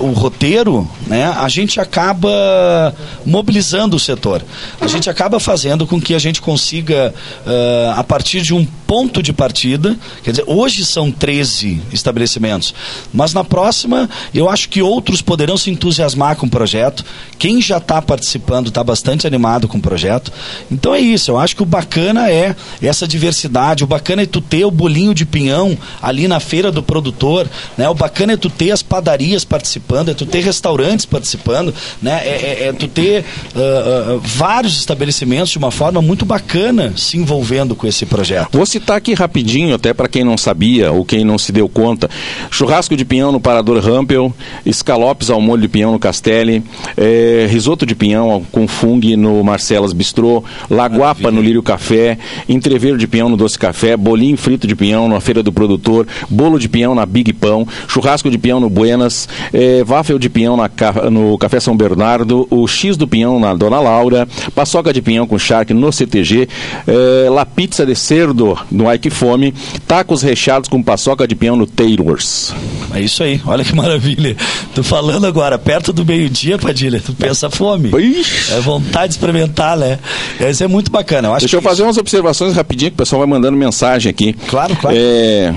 uh, 0.00 0.04
o 0.04 0.12
roteiro, 0.12 0.88
né? 1.08 1.26
A 1.26 1.48
gente 1.48 1.80
acaba 1.80 2.94
mobilizando 3.26 3.96
o 3.96 4.00
setor. 4.00 4.44
A 4.80 4.86
gente 4.86 5.10
acaba 5.10 5.40
fazendo 5.40 5.88
com 5.88 6.00
que 6.00 6.14
a 6.14 6.18
gente 6.20 6.40
consiga, 6.40 7.12
uh, 7.44 7.98
a 7.98 8.04
partir 8.04 8.42
de 8.42 8.54
um 8.54 8.64
ponto 8.86 9.22
de 9.22 9.32
partida, 9.32 9.96
quer 10.22 10.32
dizer, 10.32 10.44
hoje 10.46 10.84
são 10.84 11.10
13 11.10 11.31
estabelecimentos, 11.40 12.74
mas 13.12 13.32
na 13.32 13.44
próxima 13.44 14.08
eu 14.34 14.48
acho 14.48 14.68
que 14.68 14.82
outros 14.82 15.22
poderão 15.22 15.56
se 15.56 15.70
entusiasmar 15.70 16.36
com 16.36 16.46
o 16.46 16.50
projeto. 16.50 17.04
Quem 17.38 17.60
já 17.60 17.78
está 17.78 18.00
participando 18.00 18.68
está 18.68 18.84
bastante 18.84 19.26
animado 19.26 19.66
com 19.68 19.78
o 19.78 19.82
projeto. 19.82 20.32
Então 20.70 20.94
é 20.94 21.00
isso, 21.00 21.30
eu 21.30 21.38
acho 21.38 21.56
que 21.56 21.62
o 21.62 21.66
bacana 21.66 22.30
é 22.30 22.54
essa 22.80 23.06
diversidade, 23.06 23.84
o 23.84 23.86
bacana 23.86 24.22
é 24.22 24.26
tu 24.26 24.40
ter 24.40 24.64
o 24.64 24.70
bolinho 24.70 25.14
de 25.14 25.24
pinhão 25.24 25.76
ali 26.00 26.28
na 26.28 26.40
feira 26.40 26.70
do 26.70 26.82
produtor, 26.82 27.48
né? 27.76 27.88
O 27.88 27.94
bacana 27.94 28.32
é 28.32 28.36
tu 28.36 28.50
ter 28.50 28.70
as 28.70 28.82
padarias 28.82 29.44
participando, 29.44 30.10
é 30.10 30.14
tu 30.14 30.26
ter 30.26 30.40
restaurantes 30.40 31.06
participando, 31.06 31.74
né? 32.00 32.20
É, 32.24 32.28
é, 32.28 32.68
é 32.68 32.72
tu 32.72 32.88
ter 32.88 33.24
uh, 33.54 34.16
uh, 34.16 34.20
vários 34.20 34.76
estabelecimentos 34.76 35.50
de 35.50 35.58
uma 35.58 35.70
forma 35.70 36.02
muito 36.02 36.24
bacana 36.24 36.92
se 36.96 37.16
envolvendo 37.16 37.74
com 37.74 37.86
esse 37.86 38.06
projeto. 38.06 38.50
Vou 38.52 38.66
citar 38.66 38.96
aqui 38.96 39.14
rapidinho, 39.14 39.74
até 39.74 39.92
para 39.92 40.08
quem 40.08 40.24
não 40.24 40.36
sabia 40.36 40.92
ou 40.92 41.04
quem 41.12 41.26
não 41.26 41.36
se 41.36 41.52
deu 41.52 41.68
conta: 41.68 42.08
churrasco 42.50 42.96
de 42.96 43.04
pinhão 43.04 43.30
no 43.30 43.38
Parador 43.38 43.78
Rampel, 43.84 44.32
escalopes 44.64 45.28
ao 45.28 45.42
molho 45.42 45.60
de 45.60 45.68
pinhão 45.68 45.92
no 45.92 45.98
Castelli, 45.98 46.62
é, 46.96 47.46
risoto 47.50 47.84
de 47.84 47.94
pinhão 47.94 48.42
com 48.50 48.66
fungo 48.66 49.02
no 49.16 49.42
Marcelas 49.44 49.92
Bistrô, 49.92 50.42
laguapa 50.70 51.30
no 51.30 51.42
Lírio 51.42 51.62
Café, 51.62 52.16
entreveiro 52.48 52.96
de 52.96 53.06
pinhão 53.06 53.28
no 53.28 53.36
Doce 53.36 53.58
Café, 53.58 53.94
bolinho 53.94 54.38
frito 54.38 54.66
de 54.66 54.74
pinhão 54.74 55.08
na 55.08 55.20
Feira 55.20 55.42
do 55.42 55.52
Produtor, 55.52 56.06
bolo 56.30 56.58
de 56.58 56.68
pinhão 56.68 56.94
na 56.94 57.04
Big 57.04 57.32
Pão, 57.32 57.66
churrasco 57.88 58.30
de 58.30 58.38
pinhão 58.38 58.60
no 58.60 58.70
Buenas, 58.70 59.28
é, 59.52 59.82
de 60.18 60.28
pinhão 60.30 60.56
na, 60.56 60.70
no 61.10 61.36
Café 61.36 61.58
São 61.60 61.76
Bernardo, 61.76 62.46
o 62.48 62.66
X 62.66 62.96
do 62.96 63.06
pinhão 63.06 63.40
na 63.40 63.54
Dona 63.54 63.80
Laura, 63.80 64.26
paçoca 64.54 64.92
de 64.92 65.02
pinhão 65.02 65.26
com 65.26 65.38
charque 65.38 65.74
no 65.74 65.92
CTG, 65.92 66.48
é, 66.86 67.28
la 67.28 67.44
pizza 67.44 67.84
de 67.84 67.96
cerdo 67.96 68.56
no 68.70 68.92
Ike 68.92 69.10
Fome, 69.10 69.52
tacos 69.86 70.22
recheados 70.22 70.68
com 70.68 70.82
paçoca 70.82 71.01
de 71.26 71.34
pinhão 71.34 71.56
no 71.56 71.66
Taylor's. 71.66 72.54
É 72.94 73.00
isso 73.00 73.22
aí, 73.22 73.40
olha 73.46 73.64
que 73.64 73.74
maravilha. 73.74 74.36
Tô 74.74 74.82
falando 74.82 75.26
agora, 75.26 75.58
perto 75.58 75.92
do 75.92 76.04
meio-dia, 76.04 76.58
Padilha, 76.58 77.02
tu 77.04 77.12
pensa 77.12 77.50
fome. 77.50 77.90
Ixi. 77.90 78.52
É 78.52 78.60
vontade 78.60 79.08
de 79.08 79.14
experimentar, 79.14 79.76
né? 79.76 79.98
Isso 80.40 80.62
é 80.62 80.68
muito 80.68 80.90
bacana. 80.90 81.28
Eu 81.28 81.38
Deixa 81.38 81.56
eu 81.56 81.62
fazer 81.62 81.82
umas 81.82 81.96
observações 81.96 82.54
rapidinho, 82.54 82.90
que 82.90 82.94
o 82.94 82.98
pessoal 82.98 83.20
vai 83.20 83.28
mandando 83.28 83.56
mensagem 83.56 84.10
aqui. 84.10 84.32
Claro, 84.46 84.76
claro. 84.76 84.96
É... 84.98 85.52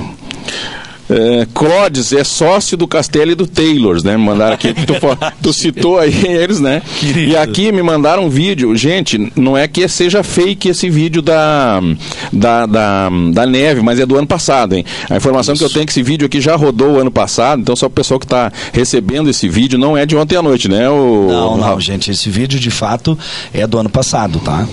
É, 1.09 1.47
Clodes 1.53 2.11
é 2.13 2.23
sócio 2.23 2.75
do 2.75 2.87
Castelli 2.87 3.33
e 3.33 3.35
do 3.35 3.45
Taylors, 3.45 4.03
né? 4.03 4.17
Me 4.17 4.23
mandaram 4.23 4.55
aqui, 4.55 4.73
tu, 4.73 4.93
tu 5.41 5.53
citou 5.53 5.99
aí 5.99 6.25
eles, 6.25 6.59
né? 6.59 6.81
Querido. 6.99 7.31
E 7.31 7.37
aqui 7.37 7.71
me 7.71 7.83
mandaram 7.83 8.25
um 8.25 8.29
vídeo. 8.29 8.75
Gente, 8.75 9.31
não 9.35 9.55
é 9.55 9.67
que 9.67 9.87
seja 9.87 10.23
fake 10.23 10.69
esse 10.69 10.89
vídeo 10.89 11.21
da, 11.21 11.79
da, 12.33 12.65
da, 12.65 13.09
da 13.31 13.45
neve, 13.45 13.81
mas 13.81 13.99
é 13.99 14.05
do 14.05 14.17
ano 14.17 14.27
passado, 14.27 14.73
hein? 14.73 14.83
A 15.09 15.17
informação 15.17 15.53
Isso. 15.53 15.63
que 15.63 15.69
eu 15.69 15.73
tenho 15.73 15.83
é 15.83 15.85
que 15.85 15.91
esse 15.91 16.03
vídeo 16.03 16.25
aqui 16.25 16.41
já 16.41 16.55
rodou 16.55 16.93
o 16.93 16.99
ano 16.99 17.11
passado, 17.11 17.61
então 17.61 17.75
só 17.75 17.85
o 17.85 17.89
pessoal 17.89 18.19
que 18.19 18.25
está 18.25 18.51
recebendo 18.73 19.29
esse 19.29 19.47
vídeo 19.47 19.77
não 19.77 19.95
é 19.95 20.05
de 20.05 20.15
ontem 20.15 20.35
à 20.35 20.41
noite, 20.41 20.67
né? 20.67 20.89
O... 20.89 21.27
Não, 21.29 21.57
não, 21.57 21.79
gente, 21.79 22.09
esse 22.09 22.29
vídeo 22.29 22.59
de 22.59 22.71
fato 22.71 23.17
é 23.53 23.67
do 23.67 23.77
ano 23.77 23.89
passado, 23.89 24.39
tá? 24.39 24.67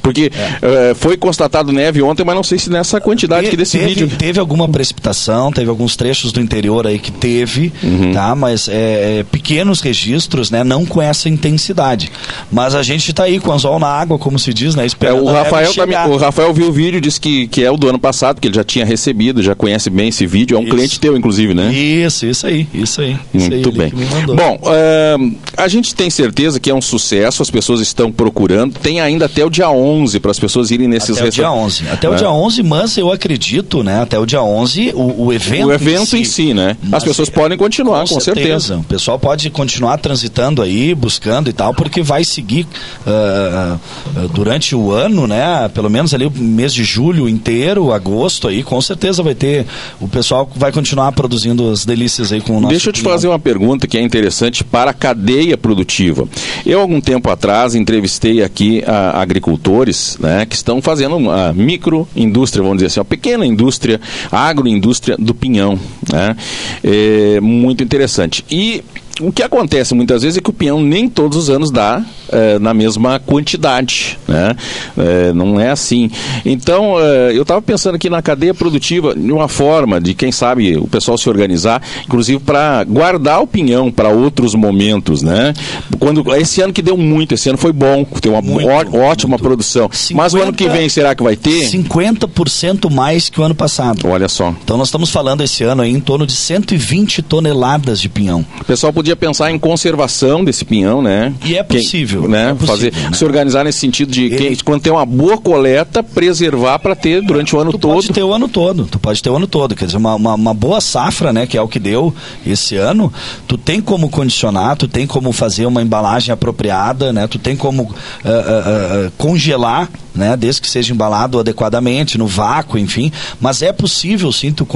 Porque 0.00 0.30
é. 0.34 0.92
uh, 0.92 0.94
foi 0.94 1.16
constatado 1.16 1.72
neve 1.72 2.02
ontem, 2.02 2.24
mas 2.24 2.34
não 2.34 2.42
sei 2.42 2.58
se 2.58 2.70
nessa 2.70 3.00
quantidade 3.00 3.48
que 3.48 3.56
desse 3.56 3.78
teve, 3.78 3.88
vídeo. 3.88 4.08
Teve 4.16 4.40
alguma 4.40 4.68
precipitação, 4.68 5.52
teve 5.52 5.68
alguns 5.68 5.96
trechos 5.96 6.32
do 6.32 6.40
interior 6.40 6.86
aí 6.86 6.98
que 6.98 7.12
teve, 7.12 7.72
uhum. 7.82 8.12
tá? 8.12 8.34
Mas 8.34 8.68
é, 8.68 9.20
é, 9.20 9.24
pequenos 9.24 9.80
registros, 9.80 10.50
né? 10.50 10.64
Não 10.64 10.84
com 10.84 11.00
essa 11.00 11.28
intensidade. 11.28 12.10
Mas 12.50 12.74
a 12.74 12.82
gente 12.82 13.10
está 13.10 13.24
aí 13.24 13.40
com 13.40 13.52
anzol 13.52 13.78
na 13.78 13.88
água, 13.88 14.18
como 14.18 14.38
se 14.38 14.52
diz, 14.52 14.74
né? 14.74 14.86
Esperando 14.86 15.18
é, 15.18 15.22
o, 15.22 15.32
Rafael 15.32 15.74
também, 15.74 15.96
o 15.96 16.16
Rafael 16.16 16.52
viu 16.52 16.68
o 16.68 16.72
vídeo, 16.72 17.00
disse 17.00 17.20
que, 17.20 17.46
que 17.48 17.64
é 17.64 17.70
o 17.70 17.76
do 17.76 17.88
ano 17.88 17.98
passado, 17.98 18.40
que 18.40 18.48
ele 18.48 18.54
já 18.54 18.64
tinha 18.64 18.84
recebido, 18.84 19.42
já 19.42 19.54
conhece 19.54 19.90
bem 19.90 20.08
esse 20.08 20.26
vídeo. 20.26 20.56
É 20.56 20.60
um 20.60 20.64
isso. 20.64 20.74
cliente 20.74 21.00
teu, 21.00 21.16
inclusive, 21.16 21.54
né? 21.54 21.72
Isso, 21.72 22.26
isso 22.26 22.46
aí, 22.46 22.66
isso 22.72 23.00
aí. 23.00 23.16
Muito 23.32 23.56
isso 23.56 23.68
aí, 23.68 23.78
bem. 23.78 23.92
Bom, 24.36 24.58
uh, 24.62 25.36
a 25.62 25.68
gente 25.68 25.94
tem 25.94 26.10
certeza 26.10 26.58
que 26.58 26.70
é 26.70 26.74
um 26.74 26.82
sucesso, 26.82 27.42
as 27.42 27.50
pessoas 27.50 27.80
estão 27.80 28.10
procurando. 28.10 28.78
Tem 28.78 29.00
ainda 29.00 29.26
até 29.26 29.44
o 29.44 29.50
dia 29.50 29.70
11 29.70 30.18
para 30.20 30.30
as 30.30 30.38
pessoas 30.38 30.70
irem 30.70 30.88
nesses 30.88 31.16
Até 31.16 31.28
o 31.28 31.30
dia 31.30 31.52
11. 31.52 31.88
Até 31.88 32.08
o 32.08 32.14
é. 32.14 32.16
dia 32.16 32.30
11, 32.30 32.62
mas 32.62 32.96
eu 32.96 33.12
acredito, 33.12 33.82
né? 33.82 34.02
Até 34.02 34.18
o 34.18 34.26
dia 34.26 34.42
11, 34.42 34.92
o, 34.94 35.26
o 35.26 35.32
evento. 35.32 35.66
O 35.66 35.72
evento 35.72 36.16
em 36.16 36.24
si, 36.24 36.42
em 36.42 36.48
si 36.48 36.54
né? 36.54 36.76
As 36.90 37.04
pessoas 37.04 37.28
é, 37.28 37.32
podem 37.32 37.56
continuar, 37.56 38.06
com, 38.08 38.14
com 38.14 38.20
certeza. 38.20 38.48
certeza. 38.48 38.76
O 38.78 38.84
pessoal 38.84 39.18
pode 39.18 39.48
continuar 39.50 39.98
transitando 39.98 40.62
aí, 40.62 40.94
buscando 40.94 41.48
e 41.48 41.52
tal, 41.52 41.72
porque 41.74 42.02
vai 42.02 42.24
seguir 42.24 42.66
uh, 43.06 44.28
durante 44.28 44.74
o 44.74 44.90
ano, 44.90 45.26
né? 45.26 45.68
Pelo 45.72 45.88
menos 45.88 46.12
ali 46.12 46.26
o 46.26 46.30
mês 46.30 46.74
de 46.74 46.84
julho 46.84 47.28
inteiro, 47.28 47.92
agosto 47.92 48.48
aí, 48.48 48.62
com 48.62 48.80
certeza 48.80 49.22
vai 49.22 49.34
ter. 49.34 49.66
O 50.00 50.08
pessoal 50.08 50.50
vai 50.54 50.72
continuar 50.72 51.12
produzindo 51.12 51.70
as 51.70 51.84
delícias 51.84 52.32
aí 52.32 52.40
com 52.40 52.56
o 52.56 52.60
nosso. 52.60 52.70
Deixa 52.70 52.88
eu 52.88 52.92
te 52.92 53.02
fazer 53.02 53.28
uma 53.28 53.38
pergunta 53.38 53.86
que 53.86 53.96
é 53.96 54.02
interessante 54.02 54.64
para 54.64 54.90
a 54.90 54.94
cadeia 54.94 55.51
produtiva. 55.56 56.28
Eu, 56.64 56.80
algum 56.80 57.00
tempo 57.00 57.30
atrás, 57.30 57.74
entrevistei 57.74 58.42
aqui 58.42 58.82
a, 58.86 59.20
agricultores 59.20 60.16
né, 60.18 60.46
que 60.46 60.54
estão 60.54 60.80
fazendo 60.80 61.16
uma 61.16 61.52
microindústria, 61.52 62.62
vamos 62.62 62.78
dizer 62.78 62.86
assim, 62.86 63.00
uma 63.00 63.04
pequena 63.04 63.46
indústria, 63.46 64.00
agroindústria 64.30 65.16
do 65.18 65.34
pinhão. 65.34 65.78
Né? 66.10 66.36
É 66.82 67.40
muito 67.40 67.82
interessante. 67.82 68.44
E 68.50 68.82
o 69.20 69.32
que 69.32 69.42
acontece 69.42 69.94
muitas 69.94 70.22
vezes 70.22 70.38
é 70.38 70.40
que 70.40 70.50
o 70.50 70.52
pinhão 70.52 70.80
nem 70.80 71.08
todos 71.08 71.36
os 71.36 71.50
anos 71.50 71.70
dá 71.70 72.02
é, 72.30 72.58
na 72.58 72.72
mesma 72.72 73.18
quantidade, 73.18 74.18
né? 74.26 74.56
É, 74.96 75.32
não 75.32 75.60
é 75.60 75.70
assim. 75.70 76.10
Então, 76.44 76.98
é, 76.98 77.36
eu 77.36 77.42
estava 77.42 77.60
pensando 77.60 77.96
aqui 77.96 78.08
na 78.08 78.22
cadeia 78.22 78.54
produtiva, 78.54 79.14
de 79.14 79.30
uma 79.30 79.48
forma 79.48 80.00
de, 80.00 80.14
quem 80.14 80.32
sabe, 80.32 80.76
o 80.76 80.86
pessoal 80.86 81.18
se 81.18 81.28
organizar, 81.28 81.82
inclusive 82.04 82.40
para 82.40 82.84
guardar 82.84 83.42
o 83.42 83.46
pinhão 83.46 83.90
para 83.90 84.08
outros 84.08 84.54
momentos, 84.54 85.22
né? 85.22 85.52
Quando, 85.98 86.34
esse 86.36 86.60
ano 86.62 86.72
que 86.72 86.80
deu 86.82 86.96
muito, 86.96 87.34
esse 87.34 87.48
ano 87.48 87.58
foi 87.58 87.72
bom, 87.72 88.04
tem 88.20 88.32
uma 88.32 88.40
muito, 88.40 88.68
ó, 88.68 88.98
ótima 88.98 89.30
muito. 89.30 89.42
produção. 89.42 89.90
50, 89.92 90.22
Mas 90.22 90.34
o 90.34 90.42
ano 90.42 90.52
que 90.52 90.68
vem, 90.68 90.88
será 90.88 91.14
que 91.14 91.22
vai 91.22 91.36
ter? 91.36 91.68
50% 91.68 92.90
mais 92.90 93.28
que 93.28 93.40
o 93.40 93.44
ano 93.44 93.54
passado. 93.54 94.08
Olha 94.08 94.28
só. 94.28 94.54
Então, 94.62 94.76
nós 94.76 94.88
estamos 94.88 95.10
falando 95.10 95.42
esse 95.42 95.62
ano 95.64 95.82
aí 95.82 95.92
em 95.92 96.00
torno 96.00 96.26
de 96.26 96.32
120 96.32 97.22
toneladas 97.22 98.00
de 98.00 98.08
pinhão. 98.08 98.44
O 98.60 98.64
pessoal 98.64 98.92
podia 99.02 99.16
pensar 99.16 99.50
em 99.50 99.58
conservação 99.58 100.44
desse 100.44 100.64
pinhão, 100.64 101.02
né? 101.02 101.34
E 101.44 101.56
é 101.56 101.62
possível. 101.64 102.22
Quem, 102.22 102.30
né? 102.30 102.50
É 102.50 102.54
possível, 102.54 102.66
Fazer, 102.66 102.92
né? 102.92 103.10
Se 103.12 103.24
organizar 103.24 103.64
nesse 103.64 103.80
sentido 103.80 104.12
de 104.12 104.26
Ele... 104.26 104.56
quando 104.64 104.80
tem 104.80 104.92
uma 104.92 105.04
boa 105.04 105.36
coleta, 105.36 106.02
preservar 106.04 106.78
para 106.78 106.94
ter 106.94 107.20
durante 107.20 107.54
o 107.56 107.58
ano 107.58 107.72
tu 107.72 107.78
todo. 107.78 107.94
Pode 107.94 108.12
ter 108.12 108.22
o 108.22 108.32
ano 108.32 108.48
todo, 108.48 108.84
tu 108.84 108.98
pode 109.00 109.20
ter 109.20 109.28
o 109.28 109.36
ano 109.36 109.46
todo. 109.48 109.74
Quer 109.74 109.86
dizer, 109.86 109.98
uma, 109.98 110.14
uma, 110.14 110.34
uma, 110.34 110.54
boa 110.54 110.80
safra, 110.80 111.32
né? 111.32 111.46
Que 111.46 111.58
é 111.58 111.62
o 111.62 111.66
que 111.66 111.80
deu 111.80 112.14
esse 112.46 112.76
ano, 112.76 113.12
tu 113.48 113.58
tem 113.58 113.80
como 113.80 114.08
condicionar, 114.08 114.76
tu 114.76 114.86
tem 114.86 115.04
como 115.04 115.32
fazer 115.32 115.66
uma 115.66 115.82
embalagem 115.82 116.32
apropriada, 116.32 117.12
né? 117.12 117.26
Tu 117.26 117.38
tem 117.38 117.56
como 117.56 117.82
uh, 117.82 117.86
uh, 117.86 119.06
uh, 119.06 119.12
congelar 119.18 119.88
né? 120.14 120.36
Desde 120.36 120.60
que 120.60 120.68
seja 120.68 120.92
embalado 120.92 121.38
adequadamente, 121.38 122.18
no 122.18 122.26
vácuo, 122.26 122.78
enfim. 122.78 123.10
Mas 123.40 123.62
é 123.62 123.72
possível, 123.72 124.30
sim, 124.32 124.52
tu, 124.52 124.66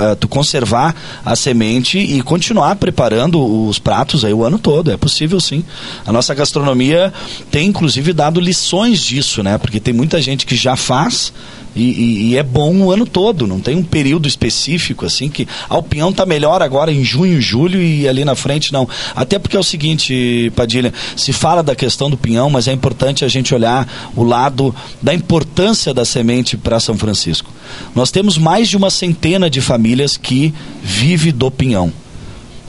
eh, 0.00 0.14
tu 0.16 0.28
conservar 0.28 0.94
a 1.24 1.36
semente 1.36 1.98
e 1.98 2.20
continuar 2.22 2.76
preparando 2.76 3.69
os 3.70 3.78
pratos 3.78 4.24
aí 4.24 4.32
o 4.32 4.44
ano 4.44 4.58
todo. 4.58 4.90
É 4.90 4.96
possível, 4.96 5.40
sim. 5.40 5.64
A 6.06 6.12
nossa 6.12 6.34
gastronomia 6.34 7.12
tem, 7.50 7.68
inclusive, 7.68 8.12
dado 8.12 8.40
lições 8.40 9.00
disso, 9.00 9.42
né? 9.42 9.58
Porque 9.58 9.80
tem 9.80 9.94
muita 9.94 10.20
gente 10.20 10.44
que 10.44 10.56
já 10.56 10.76
faz 10.76 11.32
e, 11.74 11.82
e, 11.82 12.30
e, 12.30 12.36
é 12.36 12.42
bom 12.42 12.74
o 12.78 12.90
ano 12.90 13.06
todo, 13.06 13.46
não 13.46 13.60
tem 13.60 13.76
um 13.76 13.82
período 13.82 14.26
específico 14.26 15.06
assim 15.06 15.28
que 15.28 15.46
ah, 15.68 15.78
o 15.78 15.82
pinhão 15.82 16.10
está 16.10 16.26
melhor 16.26 16.62
agora 16.62 16.92
em 16.92 17.04
junho, 17.04 17.40
julho 17.40 17.80
e 17.80 18.08
ali 18.08 18.24
na 18.24 18.34
frente 18.34 18.72
não. 18.72 18.88
Até 19.14 19.38
porque 19.38 19.56
é 19.56 19.60
o 19.60 19.64
seguinte, 19.64 20.52
Padilha, 20.56 20.92
se 21.14 21.32
fala 21.32 21.62
da 21.62 21.76
questão 21.76 22.10
do 22.10 22.16
pinhão, 22.16 22.50
mas 22.50 22.66
é 22.66 22.72
importante 22.72 23.24
a 23.24 23.28
gente 23.28 23.54
olhar 23.54 23.86
o 24.16 24.24
lado 24.24 24.74
da 25.00 25.14
importância 25.14 25.94
da 25.94 26.04
semente 26.04 26.56
para 26.56 26.80
São 26.80 26.98
Francisco. 26.98 27.52
Nós 27.94 28.10
temos 28.10 28.36
mais 28.36 28.68
de 28.68 28.76
uma 28.76 28.90
centena 28.90 29.48
de 29.48 29.60
famílias 29.60 30.16
que 30.16 30.52
vive 30.82 31.30
do 31.30 31.50
pinhão. 31.50 31.92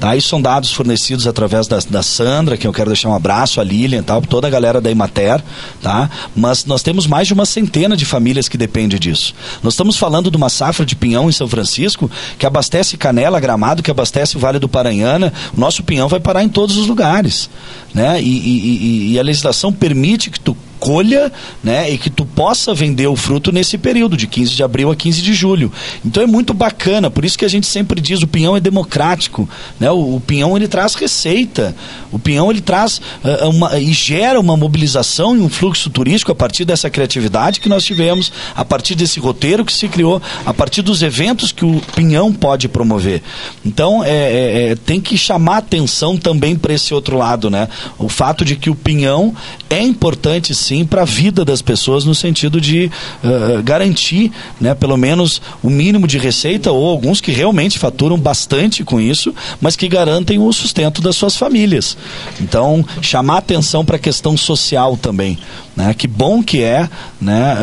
Tá? 0.02 0.16
Isso 0.16 0.30
são 0.30 0.42
dados 0.42 0.74
fornecidos 0.74 1.28
através 1.28 1.68
da, 1.68 1.78
da 1.88 2.02
Sandra, 2.02 2.58
que 2.58 2.66
eu 2.66 2.74
quero 2.74 2.90
deixar 2.90 3.08
um 3.08 3.14
abraço, 3.14 3.62
a 3.62 3.64
Lilian 3.64 4.02
tal, 4.02 4.20
toda 4.20 4.48
a 4.48 4.50
galera 4.50 4.82
da 4.82 4.90
Imater, 4.90 5.40
tá? 5.80 6.10
Mas 6.36 6.66
nós 6.66 6.82
temos 6.82 7.06
mais 7.06 7.28
de 7.28 7.36
uma 7.36 7.46
centena 7.46 7.96
de 7.96 8.04
famílias 8.04 8.50
que 8.50 8.58
dependem 8.58 8.98
disso. 8.98 9.36
Nós 9.62 9.74
estamos 9.74 9.98
falando 9.98 10.32
de 10.32 10.38
uma 10.38 10.50
safra 10.50 10.84
de 10.88 10.96
pinhão 10.96 11.30
em 11.30 11.32
São 11.32 11.48
Francisco 11.48 12.10
que 12.40 12.48
abastece 12.48 12.98
Canela, 12.98 13.40
Gramado, 13.40 13.84
que 13.84 13.92
abastece 13.92 14.38
o 14.38 14.40
Vale 14.40 14.58
do 14.58 14.68
Paranhana. 14.68 15.32
O 15.56 15.60
nosso 15.60 15.84
pinhão 15.84 16.08
vai 16.08 16.20
parar 16.20 16.44
em 16.44 16.50
todos 16.50 16.78
os 16.78 16.88
lugares, 16.88 17.48
né? 17.94 18.20
E, 18.20 18.26
e, 18.26 19.12
e, 19.12 19.12
e 19.12 19.20
a 19.20 19.24
legislação 19.24 19.72
permite 19.72 20.32
que 20.32 20.40
tu 20.40 20.58
colha, 20.82 21.32
né, 21.64 21.92
e 21.92 21.98
que 21.98 22.10
tu 22.10 22.26
possa 22.26 22.74
vender 22.74 23.06
o 23.06 23.16
fruto 23.16 23.52
nesse 23.52 23.78
período 23.78 24.18
de 24.18 24.26
15 24.26 24.56
de 24.56 24.64
abril 24.64 24.90
a 24.90 24.96
15 24.96 25.22
de 25.22 25.32
julho. 25.32 25.72
Então 26.04 26.24
é 26.24 26.26
muito 26.26 26.56
bacana, 26.56 27.12
por 27.12 27.24
isso 27.24 27.38
que 27.38 27.46
a 27.46 27.48
gente 27.48 27.68
sempre 27.68 28.02
diz 28.02 28.24
o 28.24 28.28
pinhão 28.28 28.58
é 28.58 28.60
democrático, 28.60 29.48
né? 29.80 29.92
O, 29.92 30.16
o 30.16 30.20
pinhão 30.20 30.58
ele 30.58 30.68
traz 30.68 30.96
receita, 30.96 31.76
o 32.12 32.18
pinhão 32.18 32.50
ele 32.50 32.62
traz 32.62 33.00
uh, 33.24 33.48
uma 33.48 33.80
e 33.80 33.94
gera 33.94 34.40
uma 34.40 34.58
mobilização 34.58 35.38
e 35.38 35.40
um 35.40 35.50
fluxo 35.50 35.88
turístico 35.92 36.32
a 36.32 36.36
partir 36.36 36.66
dessa 36.66 36.90
criatividade 36.90 37.60
que 37.60 37.70
nós 37.70 37.84
tivemos, 37.84 38.34
a 38.56 38.66
partir 38.66 38.96
desse 38.96 39.20
roteiro 39.20 39.64
que 39.64 39.74
se 39.74 39.88
criou, 39.88 40.20
a 40.44 40.54
partir 40.54 40.82
dos 40.82 41.04
eventos 41.04 41.52
que 41.52 41.64
o 41.64 41.80
pinhão 41.96 42.34
pode 42.34 42.68
promover. 42.68 43.22
Então 43.64 44.04
é, 44.04 44.10
é, 44.10 44.72
é 44.72 44.76
tem 44.76 45.00
que 45.00 45.16
chamar 45.16 45.58
atenção 45.58 46.18
também 46.18 46.56
para 46.56 46.74
esse 46.74 46.92
outro 46.92 47.18
lado, 47.18 47.52
né? 47.52 47.70
O 48.00 48.10
fato 48.10 48.44
de 48.44 48.56
que 48.56 48.72
o 48.72 48.76
pinhão 48.76 49.36
é 49.70 49.80
importante 49.80 50.56
sim 50.56 50.71
sim 50.72 50.86
para 50.86 51.02
a 51.02 51.06
vida 51.06 51.44
das 51.44 51.62
pessoas 51.62 52.06
no 52.06 52.16
sentido 52.16 52.62
de 52.62 52.90
uh, 53.22 53.62
garantir, 53.62 54.32
né, 54.60 54.74
pelo 54.74 54.96
menos 54.96 55.42
o 55.62 55.70
mínimo 55.70 56.08
de 56.08 56.18
receita 56.18 56.72
ou 56.72 56.90
alguns 56.90 57.20
que 57.20 57.30
realmente 57.30 57.78
faturam 57.78 58.18
bastante 58.18 58.82
com 58.82 59.00
isso, 59.00 59.36
mas 59.60 59.76
que 59.76 59.90
garantem 59.90 60.40
o 60.40 60.54
sustento 60.54 61.02
das 61.02 61.18
suas 61.18 61.36
famílias. 61.36 61.98
Então, 62.40 62.86
chamar 63.02 63.40
atenção 63.40 63.84
para 63.84 63.98
a 63.98 64.00
questão 64.00 64.38
social 64.38 64.96
também. 64.96 65.38
Né? 65.76 65.94
Que 65.94 66.08
bom 66.08 66.42
que 66.42 66.62
é 66.62 66.90
né? 67.22 67.56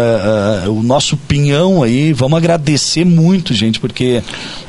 Uh, 0.64 0.68
uh, 0.68 0.78
o 0.78 0.82
nosso 0.82 1.16
pinhão 1.16 1.82
aí. 1.82 2.12
Vamos 2.12 2.38
agradecer 2.38 3.04
muito, 3.04 3.52
gente, 3.52 3.80
porque 3.80 4.22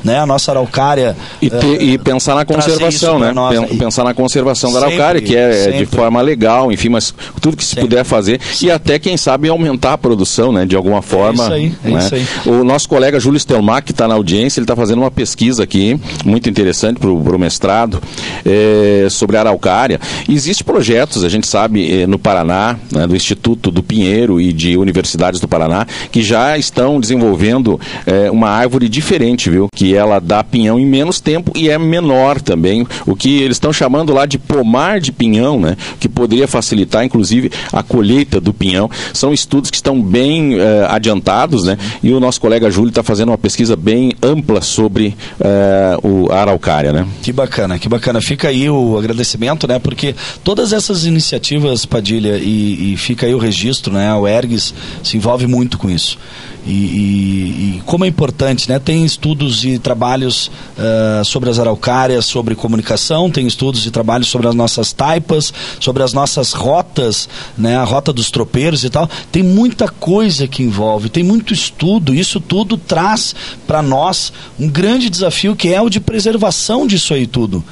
né, 0.04 0.18
a 0.18 0.26
nossa 0.26 0.52
araucária. 0.52 1.16
E, 1.40 1.48
uh, 1.48 1.82
e 1.82 1.98
pensar 2.00 2.34
na 2.34 2.44
conservação, 2.44 3.20
né? 3.20 3.32
Nós, 3.32 3.70
pensar 3.78 4.04
na 4.04 4.14
conservação 4.16 4.72
sempre, 4.72 4.88
da 4.88 4.88
araucária, 4.88 5.22
que 5.22 5.36
é, 5.36 5.70
é 5.70 5.72
de 5.78 5.86
forma 5.86 6.20
legal, 6.22 6.72
enfim, 6.72 6.90
mas 6.90 7.14
tudo 7.40 7.56
que 7.56 7.64
se 7.64 7.70
sempre. 7.70 7.84
puder 7.84 8.04
fazer. 8.04 8.29
Sempre. 8.32 8.66
E 8.66 8.72
até, 8.72 9.00
quem 9.00 9.18
sabe, 9.18 9.50
aumentar 9.50 9.94
a 9.94 9.98
produção, 9.98 10.52
né? 10.52 10.66
De 10.66 10.76
alguma 10.76 11.02
forma. 11.02 11.44
É 11.44 11.46
isso 11.46 11.54
aí, 11.54 11.74
é 11.84 11.90
né? 11.90 12.00
isso 12.00 12.16
aí. 12.16 12.26
O 12.46 12.64
nosso 12.64 12.88
colega 12.88 13.20
Júlio 13.20 13.40
Stelmach, 13.40 13.84
que 13.84 13.92
está 13.92 14.08
na 14.08 14.16
audiência, 14.16 14.60
ele 14.60 14.66
está 14.66 14.76
fazendo 14.76 15.00
uma 15.00 15.12
pesquisa 15.12 15.64
aqui, 15.64 16.00
muito 16.26 16.50
interessante 16.50 17.00
para 17.00 17.10
o 17.10 17.40
mestrado, 17.40 18.02
é, 18.46 19.08
sobre 19.10 19.38
a 19.38 19.42
araucária. 19.42 20.00
Existem 20.28 20.66
projetos, 20.66 21.24
a 21.24 21.30
gente 21.30 21.48
sabe, 21.48 22.06
no 22.06 22.20
Paraná, 22.20 22.78
né, 22.92 23.08
do 23.08 23.16
Instituto 23.16 23.40
Instituto 23.50 23.72
do 23.72 23.84
Pinheiro 23.84 24.40
e 24.40 24.52
de 24.52 24.78
universidades 24.78 25.40
do 25.40 25.48
Paraná, 25.48 25.86
que 26.12 26.22
já 26.22 26.58
estão 26.58 27.00
desenvolvendo 27.00 27.80
é, 28.06 28.30
uma 28.30 28.50
árvore 28.50 28.90
diferente, 28.90 29.50
viu? 29.50 29.68
Que 29.74 29.96
ela 29.96 30.20
dá 30.20 30.44
pinhão 30.44 30.80
em 30.80 30.86
menos 30.86 31.20
tempo 31.20 31.52
e 31.56 31.70
é 31.70 31.78
menor 31.78 32.42
também. 32.42 32.86
O 33.06 33.16
que 33.16 33.42
eles 33.42 33.56
estão 33.56 33.72
chamando 33.72 34.14
lá 34.14 34.26
de 34.26 34.38
pomar 34.38 35.00
de 35.00 35.12
pinhão, 35.12 35.60
né? 35.60 35.78
Que 36.00 36.10
poderia 36.10 36.48
facilitar, 36.48 37.04
inclusive, 37.04 37.52
a 37.72 37.82
colheita 37.82 38.19
do 38.26 38.54
pinhão. 38.54 38.90
São 39.14 39.34
estudos 39.34 39.70
que 39.70 39.78
estão 39.78 40.02
bem 40.02 40.60
é, 40.60 40.86
adiantados, 40.90 41.64
né? 41.64 41.78
E 42.04 42.12
o 42.12 42.20
nosso 42.20 42.40
colega 42.40 42.70
Júlio 42.70 42.90
está 42.90 43.04
fazendo 43.04 43.30
uma 43.30 43.38
pesquisa 43.38 43.76
bem 43.76 44.12
ampla 44.22 44.62
sobre 44.62 45.16
é, 45.40 45.98
o, 46.04 46.32
araucária, 46.32 46.92
né? 46.92 47.08
Que 47.22 47.32
bacana, 47.32 47.78
que 47.80 47.90
bacana. 47.90 48.22
Fica 48.22 48.50
aí 48.50 48.70
o 48.70 48.98
agradecimento, 48.98 49.68
né? 49.68 49.80
Porque 49.80 50.16
todas 50.44 50.74
essas 50.74 51.06
iniciativas, 51.06 51.86
Padilha, 51.86 52.38
e, 52.38 52.94
e 52.94 52.98
fica 52.98 53.26
aí 53.26 53.34
o 53.34 53.40
registro, 53.40 53.94
né? 53.94 54.14
O 54.14 54.28
Ergs 54.28 54.74
se 55.04 55.18
envolve 55.18 55.48
muito 55.48 55.78
com 55.78 55.90
isso. 55.90 56.18
E, 56.66 56.72
e, 56.72 57.78
e, 57.78 57.82
como 57.86 58.04
é 58.06 58.08
importante, 58.08 58.70
né? 58.70 58.80
Tem 58.80 59.06
estudos 59.06 59.64
e 59.64 59.80
trabalhos 59.80 60.52
uh, 60.78 61.24
sobre 61.24 61.50
as 61.50 61.58
araucárias, 61.58 62.26
sobre 62.26 62.54
comunicação, 62.54 63.32
tem 63.32 63.48
estudos 63.48 63.86
e 63.86 63.92
trabalhos 63.92 64.28
sobre 64.28 64.48
as 64.48 64.56
nossas 64.56 64.92
taipas, 64.92 65.54
sobre 65.80 66.04
as 66.04 66.14
nossas 66.14 66.52
rotas, 66.52 67.30
né? 67.58 67.78
A 67.78 67.84
rota 67.84 68.09
Rota 68.10 68.14
dos 68.14 68.32
Tropeiros 68.32 68.84
e 68.84 68.90
tal. 68.90 69.10
Tem 69.32 69.44
muita 69.44 69.88
coisa 69.88 70.48
que 70.48 70.64
envolve, 70.64 71.10
tem 71.10 71.24
muito 71.24 71.54
estudo. 71.54 72.14
Isso 72.14 72.40
tudo 72.40 72.78
traz 72.78 73.36
para 73.66 73.82
nós 73.82 74.34
um 74.60 74.68
grande 74.68 75.10
desafio 75.10 75.56
que 75.56 75.74
é 75.74 75.82
o 75.82 75.90
de 75.90 76.00
preservação 76.00 76.86
disso 76.86 77.14
aí 77.14 77.26
tudo 77.26 77.64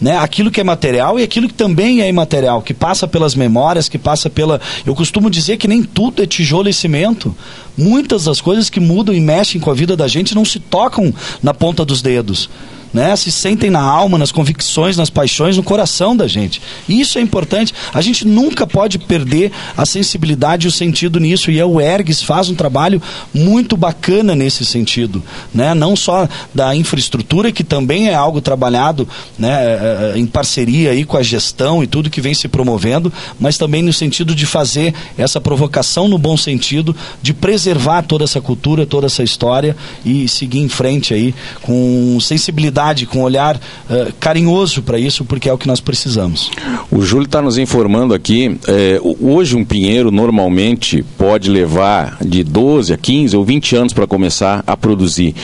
né? 0.00 0.18
Aquilo 0.18 0.50
que 0.50 0.60
é 0.60 0.64
material 0.64 1.18
e 1.18 1.22
aquilo 1.22 1.46
que 1.46 1.54
também 1.54 2.02
é 2.02 2.08
imaterial, 2.08 2.60
que 2.60 2.74
passa 2.74 3.06
pelas 3.06 3.34
memórias, 3.34 3.88
que 3.88 3.96
passa 3.96 4.28
pela. 4.28 4.60
Eu 4.84 4.94
costumo 4.94 5.30
dizer 5.30 5.56
que 5.56 5.68
nem 5.68 5.82
tudo 5.84 6.20
é 6.22 6.26
tijolo 6.26 6.68
e 6.68 6.74
cimento. 6.74 7.34
Muitas 7.78 8.24
das 8.24 8.40
coisas 8.40 8.68
que 8.68 8.80
mudam 8.80 9.14
e 9.14 9.20
mexem 9.20 9.60
com 9.60 9.70
a 9.70 9.74
vida 9.74 9.96
da 9.96 10.08
gente 10.08 10.34
não 10.34 10.44
se 10.44 10.58
tocam 10.58 11.14
na 11.42 11.54
ponta 11.54 11.84
dos 11.84 12.02
dedos 12.02 12.50
né? 12.94 13.14
Se 13.16 13.32
sentem 13.32 13.70
na 13.70 13.82
alma, 13.82 14.16
nas 14.16 14.30
convicções, 14.30 14.96
nas 14.96 15.10
paixões, 15.10 15.56
no 15.56 15.64
coração 15.64 16.16
da 16.16 16.28
gente. 16.28 16.62
Isso 16.88 17.18
é 17.18 17.20
importante. 17.20 17.74
A 17.92 18.00
gente 18.00 18.24
nunca 18.24 18.64
pode 18.66 19.00
perder 19.00 19.50
a 19.76 19.84
sensibilidade 19.84 20.66
e 20.66 20.68
o 20.68 20.72
sentido 20.72 21.18
nisso. 21.18 21.50
E 21.50 21.60
a 21.60 21.66
UERGS 21.66 22.22
faz 22.22 22.48
um 22.48 22.54
trabalho 22.54 23.02
muito 23.34 23.76
bacana 23.76 24.36
nesse 24.36 24.64
sentido, 24.64 25.20
né? 25.52 25.74
Não 25.74 25.96
só 25.96 26.28
da 26.54 26.74
infraestrutura, 26.76 27.50
que 27.50 27.64
também 27.64 28.08
é 28.08 28.14
algo 28.14 28.40
trabalhado, 28.40 29.08
né, 29.36 29.50
é, 29.50 30.12
é, 30.14 30.18
em 30.18 30.26
parceria 30.26 30.92
aí 30.92 31.04
com 31.04 31.16
a 31.16 31.22
gestão 31.22 31.82
e 31.82 31.86
tudo 31.88 32.08
que 32.08 32.20
vem 32.20 32.34
se 32.34 32.46
promovendo, 32.46 33.12
mas 33.40 33.58
também 33.58 33.82
no 33.82 33.92
sentido 33.92 34.34
de 34.34 34.46
fazer 34.46 34.94
essa 35.18 35.40
provocação 35.40 36.06
no 36.06 36.18
bom 36.18 36.36
sentido, 36.36 36.94
de 37.20 37.34
preservar 37.34 38.02
toda 38.02 38.22
essa 38.22 38.40
cultura, 38.40 38.86
toda 38.86 39.06
essa 39.06 39.24
história 39.24 39.76
e 40.04 40.28
seguir 40.28 40.60
em 40.60 40.68
frente 40.68 41.12
aí 41.12 41.34
com 41.62 42.18
sensibilidade 42.20 42.83
com 43.06 43.20
um 43.20 43.22
olhar 43.22 43.56
uh, 43.56 44.12
carinhoso 44.20 44.82
para 44.82 44.98
isso, 44.98 45.24
porque 45.24 45.48
é 45.48 45.52
o 45.52 45.58
que 45.58 45.66
nós 45.66 45.80
precisamos. 45.80 46.50
O 46.90 47.02
Júlio 47.02 47.26
está 47.26 47.40
nos 47.40 47.58
informando 47.58 48.12
aqui, 48.14 48.58
é, 48.68 49.00
hoje 49.20 49.56
um 49.56 49.64
pinheiro 49.64 50.10
normalmente 50.10 51.02
pode 51.16 51.50
levar 51.50 52.18
de 52.24 52.44
12 52.44 52.92
a 52.92 52.96
15 52.96 53.36
ou 53.36 53.44
20 53.44 53.76
anos 53.76 53.92
para 53.92 54.06
começar 54.06 54.62
a 54.66 54.76
produzir. 54.76 55.34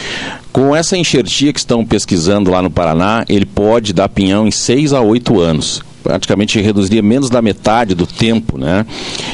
Com 0.52 0.74
essa 0.74 0.96
enxertia 0.96 1.52
que 1.52 1.58
estão 1.60 1.84
pesquisando 1.84 2.50
lá 2.50 2.60
no 2.60 2.70
Paraná, 2.70 3.24
ele 3.28 3.46
pode 3.46 3.92
dar 3.92 4.08
pinhão 4.08 4.46
em 4.46 4.50
6 4.50 4.92
a 4.92 5.00
8 5.00 5.40
anos 5.40 5.82
praticamente 6.02 6.60
reduziria 6.60 7.02
menos 7.02 7.30
da 7.30 7.40
metade 7.40 7.94
do 7.94 8.06
tempo, 8.06 8.58
né? 8.58 8.84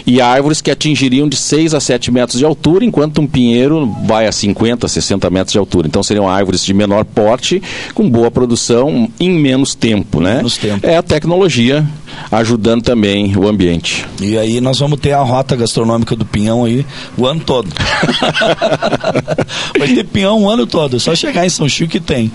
E 0.06 0.20
árvores 0.20 0.60
que 0.60 0.70
atingiriam 0.70 1.28
de 1.28 1.36
6 1.36 1.74
a 1.74 1.80
7 1.80 2.10
metros 2.10 2.38
de 2.38 2.44
altura, 2.44 2.84
enquanto 2.84 3.20
um 3.20 3.26
pinheiro 3.26 3.86
vai 4.04 4.26
a 4.26 4.32
50, 4.32 4.86
60 4.86 5.30
metros 5.30 5.52
de 5.52 5.58
altura. 5.58 5.86
Então 5.86 6.02
seriam 6.02 6.28
árvores 6.28 6.64
de 6.64 6.74
menor 6.74 7.04
porte, 7.04 7.62
com 7.94 8.08
boa 8.08 8.30
produção 8.30 9.10
em 9.18 9.30
menos 9.30 9.74
tempo, 9.74 10.20
né? 10.20 10.36
Menos 10.36 10.56
tempo. 10.56 10.86
É 10.86 10.96
a 10.96 11.02
tecnologia 11.02 11.86
ajudando 12.30 12.82
também 12.82 13.36
o 13.36 13.46
ambiente. 13.46 14.06
E 14.20 14.38
aí 14.38 14.60
nós 14.60 14.78
vamos 14.78 15.00
ter 15.00 15.12
a 15.12 15.22
rota 15.22 15.54
gastronômica 15.54 16.16
do 16.16 16.24
pinhão 16.24 16.64
aí 16.64 16.86
o 17.16 17.26
ano 17.26 17.40
todo. 17.40 17.68
vai 19.78 19.88
ter 19.88 20.04
pinhão 20.04 20.42
o 20.42 20.48
ano 20.48 20.66
todo, 20.66 20.96
é 20.96 20.98
só 20.98 21.14
chegar 21.14 21.44
em 21.44 21.50
São 21.50 21.68
Chico 21.68 21.92
que 21.92 22.00
tem. 22.00 22.30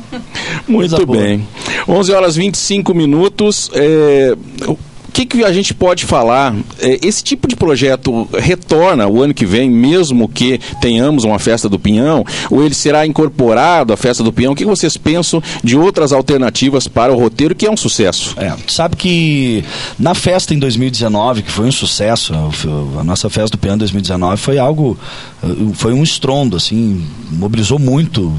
Muito 0.67 1.05
bem. 1.05 1.47
11 1.87 2.11
horas 2.13 2.35
25 2.35 2.93
minutos. 2.93 3.69
É 3.73 4.20
o 4.67 4.77
que, 5.13 5.25
que 5.25 5.43
a 5.43 5.51
gente 5.51 5.73
pode 5.73 6.05
falar? 6.05 6.55
É, 6.79 6.97
esse 7.05 7.21
tipo 7.21 7.45
de 7.45 7.53
projeto 7.53 8.29
retorna 8.33 9.05
o 9.07 9.21
ano 9.21 9.33
que 9.33 9.45
vem, 9.45 9.69
mesmo 9.69 10.29
que 10.29 10.57
tenhamos 10.79 11.25
uma 11.25 11.37
festa 11.37 11.67
do 11.67 11.77
Pinhão, 11.77 12.23
ou 12.49 12.63
ele 12.63 12.73
será 12.73 13.05
incorporado 13.05 13.91
à 13.91 13.97
festa 13.97 14.23
do 14.23 14.31
Pinhão? 14.31 14.53
O 14.53 14.55
que 14.55 14.63
vocês 14.63 14.95
pensam 14.95 15.43
de 15.61 15.75
outras 15.75 16.13
alternativas 16.13 16.87
para 16.87 17.11
o 17.11 17.19
roteiro, 17.19 17.53
que 17.53 17.65
é 17.65 17.69
um 17.71 17.75
sucesso? 17.75 18.33
É, 18.37 18.53
sabe 18.67 18.95
que 18.95 19.65
na 19.99 20.15
festa 20.15 20.53
em 20.53 20.59
2019, 20.59 21.41
que 21.41 21.51
foi 21.51 21.65
um 21.65 21.73
sucesso, 21.73 22.33
a 22.97 23.03
nossa 23.03 23.29
festa 23.29 23.57
do 23.57 23.59
Pinhão 23.59 23.75
em 23.75 23.79
2019 23.79 24.37
foi 24.37 24.57
algo, 24.57 24.97
eh, 25.43 25.47
foi 25.73 25.93
um 25.93 26.03
estrondo, 26.03 26.55
assim, 26.55 27.05
mobilizou 27.29 27.77
muito 27.77 28.33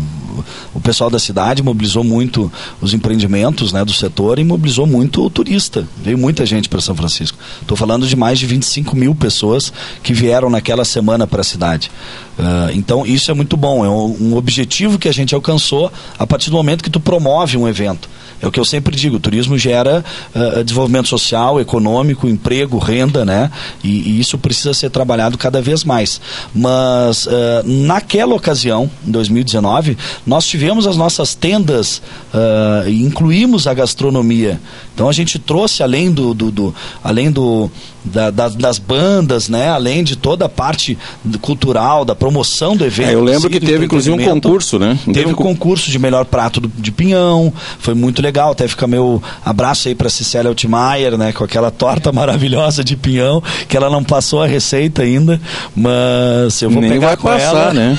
o 0.74 0.80
pessoal 0.80 1.10
da 1.10 1.18
cidade 1.18 1.62
mobilizou 1.62 2.02
muito 2.02 2.50
os 2.80 2.94
empreendimentos 2.94 3.72
né, 3.72 3.84
do 3.84 3.92
setor 3.92 4.38
e 4.38 4.44
mobilizou 4.44 4.86
muito 4.86 5.24
o 5.24 5.30
turista. 5.30 5.86
Veio 6.02 6.18
muita 6.18 6.46
gente 6.46 6.68
para 6.68 6.80
São 6.80 6.94
Francisco. 6.94 7.38
Estou 7.60 7.76
falando 7.76 8.06
de 8.06 8.16
mais 8.16 8.38
de 8.38 8.46
25 8.46 8.97
mil 8.97 9.14
pessoas 9.14 9.73
que 10.02 10.12
vieram 10.12 10.50
naquela 10.50 10.84
semana 10.84 11.26
para 11.26 11.40
a 11.40 11.45
cidade. 11.45 11.90
Uh, 12.38 12.73
então 12.75 13.04
isso 13.04 13.30
é 13.30 13.34
muito 13.34 13.56
bom, 13.56 13.84
é 13.84 13.88
um, 13.88 14.32
um 14.32 14.36
objetivo 14.36 14.99
que 14.99 15.08
a 15.08 15.12
gente 15.12 15.34
alcançou 15.34 15.92
a 16.18 16.26
partir 16.26 16.50
do 16.50 16.56
momento 16.56 16.82
que 16.82 16.90
tu 16.90 17.00
promove 17.00 17.56
um 17.56 17.68
evento. 17.68 18.08
É 18.43 18.47
o 18.47 18.50
que 18.50 18.59
eu 18.59 18.65
sempre 18.65 18.97
digo, 18.97 19.17
o 19.17 19.21
turismo 19.21 19.57
gera 19.57 20.05
uh, 20.35 20.65
desenvolvimento 20.65 21.09
social, 21.09 21.61
econômico, 21.61 22.26
emprego, 22.26 22.76
renda, 22.76 23.25
né? 23.25 23.49
E, 23.85 23.89
e, 23.89 24.21
isso 24.21 24.37
precisa 24.37 24.75
ser 24.75 24.91
trabalhado 24.91 25.39
cada 25.39 25.63
vez 25.63 25.85
mais. 25.85 26.21
Mas 26.52 27.26
uh, 27.26 27.31
naquela 27.65 28.35
ocasião, 28.35 28.91
em 29.07 29.13
2019, 29.13 29.97
nós 30.26 30.45
tivemos 30.45 30.89
as 30.89 30.97
nossas 30.97 31.37
tendas 31.37 32.02
uh, 32.35 32.89
incluímos 32.91 33.69
a 33.69 33.75
gastronomia. 33.75 34.61
Então 34.93 35.09
a 35.09 35.13
gente 35.13 35.39
trouxe 35.39 35.83
além 35.83 36.11
do, 36.11 36.35
do, 36.35 36.50
do 36.50 36.75
além 37.02 37.31
do 37.31 37.71
da, 38.04 38.30
das, 38.30 38.54
das, 38.54 38.78
bandas, 38.78 39.49
né? 39.49 39.69
Além 39.69 40.02
de 40.02 40.17
toda 40.17 40.47
a 40.47 40.49
parte 40.49 40.99
cultural, 41.41 42.04
da 42.04 42.15
promoção 42.15 42.76
do 42.76 42.84
evento. 42.84 43.08
É, 43.08 43.15
eu 43.15 43.23
lembro 43.23 43.49
que 43.49 43.60
teve 43.60 43.84
inclusive 43.84 44.17
um 44.17 44.25
concurso, 44.25 44.78
né? 44.78 44.99
Teve 45.12 45.26
um 45.26 45.34
concurso 45.34 45.91
de 45.91 45.99
melhor 45.99 46.25
prato 46.25 46.60
do, 46.60 46.69
de 46.69 46.91
pinhão, 46.91 47.52
foi 47.78 47.95
muito 47.95 48.21
legal. 48.21 48.52
Até 48.52 48.67
fica 48.67 48.86
meu 48.86 49.23
abraço 49.45 49.88
aí 49.88 49.95
para 49.95 50.08
Cecília 50.08 50.49
Altmaier, 50.49 51.17
né? 51.17 51.32
Com 51.32 51.45
aquela 51.45 51.71
torta 51.71 52.10
maravilhosa 52.12 52.82
de 52.82 52.97
pinhão, 52.97 53.43
que 53.69 53.76
ela 53.76 53.91
não 53.91 54.02
passou 54.02 54.43
a 54.43 54.47
receita 54.47 55.02
ainda, 55.02 55.41
mas 55.75 56.60
eu 56.60 56.71
vou 56.71 56.80
Nem 56.80 56.93
pegar 56.93 57.08
vai 57.08 57.17
com 57.17 57.28
passar, 57.28 57.47
ela. 57.47 57.75
né? 57.75 57.99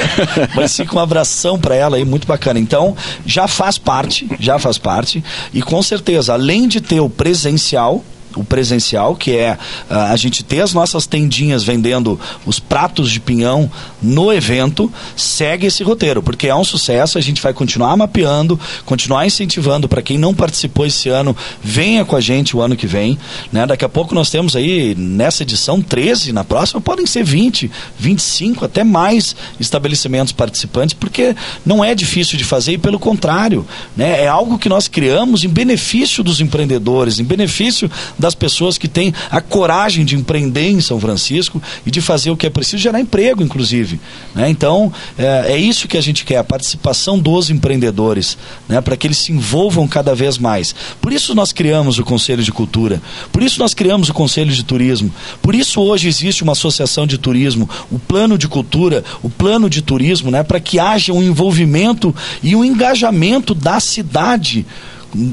mas 0.54 0.76
fica 0.76 0.96
um 0.96 1.00
abração 1.00 1.58
para 1.58 1.74
ela 1.74 1.96
aí, 1.96 2.04
muito 2.04 2.26
bacana. 2.26 2.58
Então, 2.58 2.96
já 3.26 3.46
faz 3.46 3.78
parte, 3.78 4.28
já 4.38 4.58
faz 4.58 4.78
parte, 4.78 5.22
e 5.52 5.62
com 5.62 5.82
certeza, 5.82 6.32
além 6.32 6.68
de 6.68 6.80
ter 6.80 7.00
o 7.00 7.08
presencial, 7.08 8.02
o 8.36 8.44
presencial, 8.44 9.14
que 9.14 9.36
é 9.36 9.52
uh, 9.90 9.94
a 9.94 10.16
gente 10.16 10.42
ter 10.42 10.60
as 10.60 10.72
nossas 10.72 11.06
tendinhas 11.06 11.64
vendendo 11.64 12.18
os 12.46 12.58
pratos 12.58 13.10
de 13.10 13.20
pinhão 13.20 13.70
no 14.00 14.32
evento, 14.32 14.92
segue 15.16 15.66
esse 15.66 15.82
roteiro, 15.82 16.22
porque 16.22 16.48
é 16.48 16.54
um 16.54 16.64
sucesso, 16.64 17.18
a 17.18 17.20
gente 17.20 17.40
vai 17.40 17.52
continuar 17.52 17.96
mapeando, 17.96 18.58
continuar 18.84 19.26
incentivando 19.26 19.88
para 19.88 20.02
quem 20.02 20.18
não 20.18 20.34
participou 20.34 20.86
esse 20.86 21.08
ano, 21.08 21.36
venha 21.62 22.04
com 22.04 22.16
a 22.16 22.20
gente 22.20 22.56
o 22.56 22.60
ano 22.60 22.76
que 22.76 22.86
vem, 22.86 23.18
né? 23.52 23.66
Daqui 23.66 23.84
a 23.84 23.88
pouco 23.88 24.14
nós 24.14 24.30
temos 24.30 24.56
aí 24.56 24.94
nessa 24.96 25.42
edição 25.42 25.80
13, 25.80 26.32
na 26.32 26.44
próxima 26.44 26.80
podem 26.80 27.06
ser 27.06 27.24
20, 27.24 27.70
25, 27.98 28.64
até 28.64 28.84
mais 28.84 29.36
estabelecimentos 29.58 30.32
participantes, 30.32 30.94
porque 30.94 31.34
não 31.64 31.84
é 31.84 31.94
difícil 31.94 32.36
de 32.38 32.44
fazer 32.44 32.72
e 32.72 32.78
pelo 32.78 32.98
contrário, 32.98 33.66
né? 33.96 34.22
É 34.22 34.28
algo 34.28 34.58
que 34.58 34.68
nós 34.68 34.88
criamos 34.88 35.44
em 35.44 35.48
benefício 35.48 36.22
dos 36.22 36.40
empreendedores, 36.40 37.18
em 37.18 37.24
benefício 37.24 37.90
das 38.22 38.34
pessoas 38.36 38.78
que 38.78 38.86
têm 38.86 39.12
a 39.30 39.40
coragem 39.40 40.04
de 40.04 40.14
empreender 40.14 40.68
em 40.68 40.80
São 40.80 40.98
Francisco 41.00 41.60
e 41.84 41.90
de 41.90 42.00
fazer 42.00 42.30
o 42.30 42.36
que 42.36 42.46
é 42.46 42.50
preciso, 42.50 42.78
gerar 42.78 43.00
emprego, 43.00 43.42
inclusive. 43.42 44.00
Né? 44.32 44.48
Então, 44.48 44.92
é, 45.18 45.52
é, 45.54 45.56
isso 45.58 45.88
que 45.88 45.98
a 45.98 46.00
gente 46.00 46.24
quer, 46.24 46.36
a 46.36 46.44
participação 46.44 47.18
dos 47.18 47.50
empreendedores, 47.50 48.38
né? 48.68 48.80
para 48.80 48.96
que 48.96 49.08
eles 49.08 49.18
se 49.18 49.32
envolvam 49.32 49.88
cada 49.88 50.14
vez 50.14 50.38
mais. 50.38 50.72
Por 51.00 51.12
isso 51.12 51.34
nós 51.34 51.52
criamos 51.52 51.98
o 51.98 52.04
Conselho 52.04 52.44
de 52.44 52.52
Cultura, 52.52 53.02
por 53.32 53.42
isso 53.42 53.58
nós 53.58 53.74
criamos 53.74 54.08
o 54.08 54.14
Conselho 54.14 54.52
de 54.52 54.62
Turismo, 54.62 55.12
por 55.42 55.54
isso 55.54 55.80
hoje 55.80 56.06
existe 56.06 56.44
uma 56.44 56.52
associação 56.52 57.06
de 57.06 57.18
turismo, 57.18 57.68
o 57.90 57.98
plano 57.98 58.38
de 58.38 58.46
cultura, 58.46 59.02
o 59.20 59.28
plano 59.28 59.68
de 59.68 59.82
turismo, 59.82 60.30
né? 60.30 60.44
para 60.44 60.60
que 60.60 60.78
haja 60.78 61.12
um 61.12 61.22
envolvimento 61.22 62.14
e 62.40 62.54
um 62.54 62.64
engajamento 62.64 63.52
da 63.52 63.80
cidade 63.80 64.64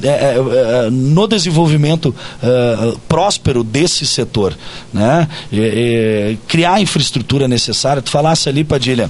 é, 0.04 0.08
é, 0.08 0.86
é, 0.86 0.90
no 0.90 1.28
desenvolvimento 1.28 2.14
próspero 3.08 3.64
desse 3.64 4.06
setor. 4.06 4.58
Né? 4.94 5.28
criar 6.48 6.74
a 6.76 6.82
infraestrutura 6.82 7.48
necessária. 7.48 8.02
Tu 8.02 8.10
falasse 8.10 8.50
ali, 8.50 8.64
Padilha 8.64 9.10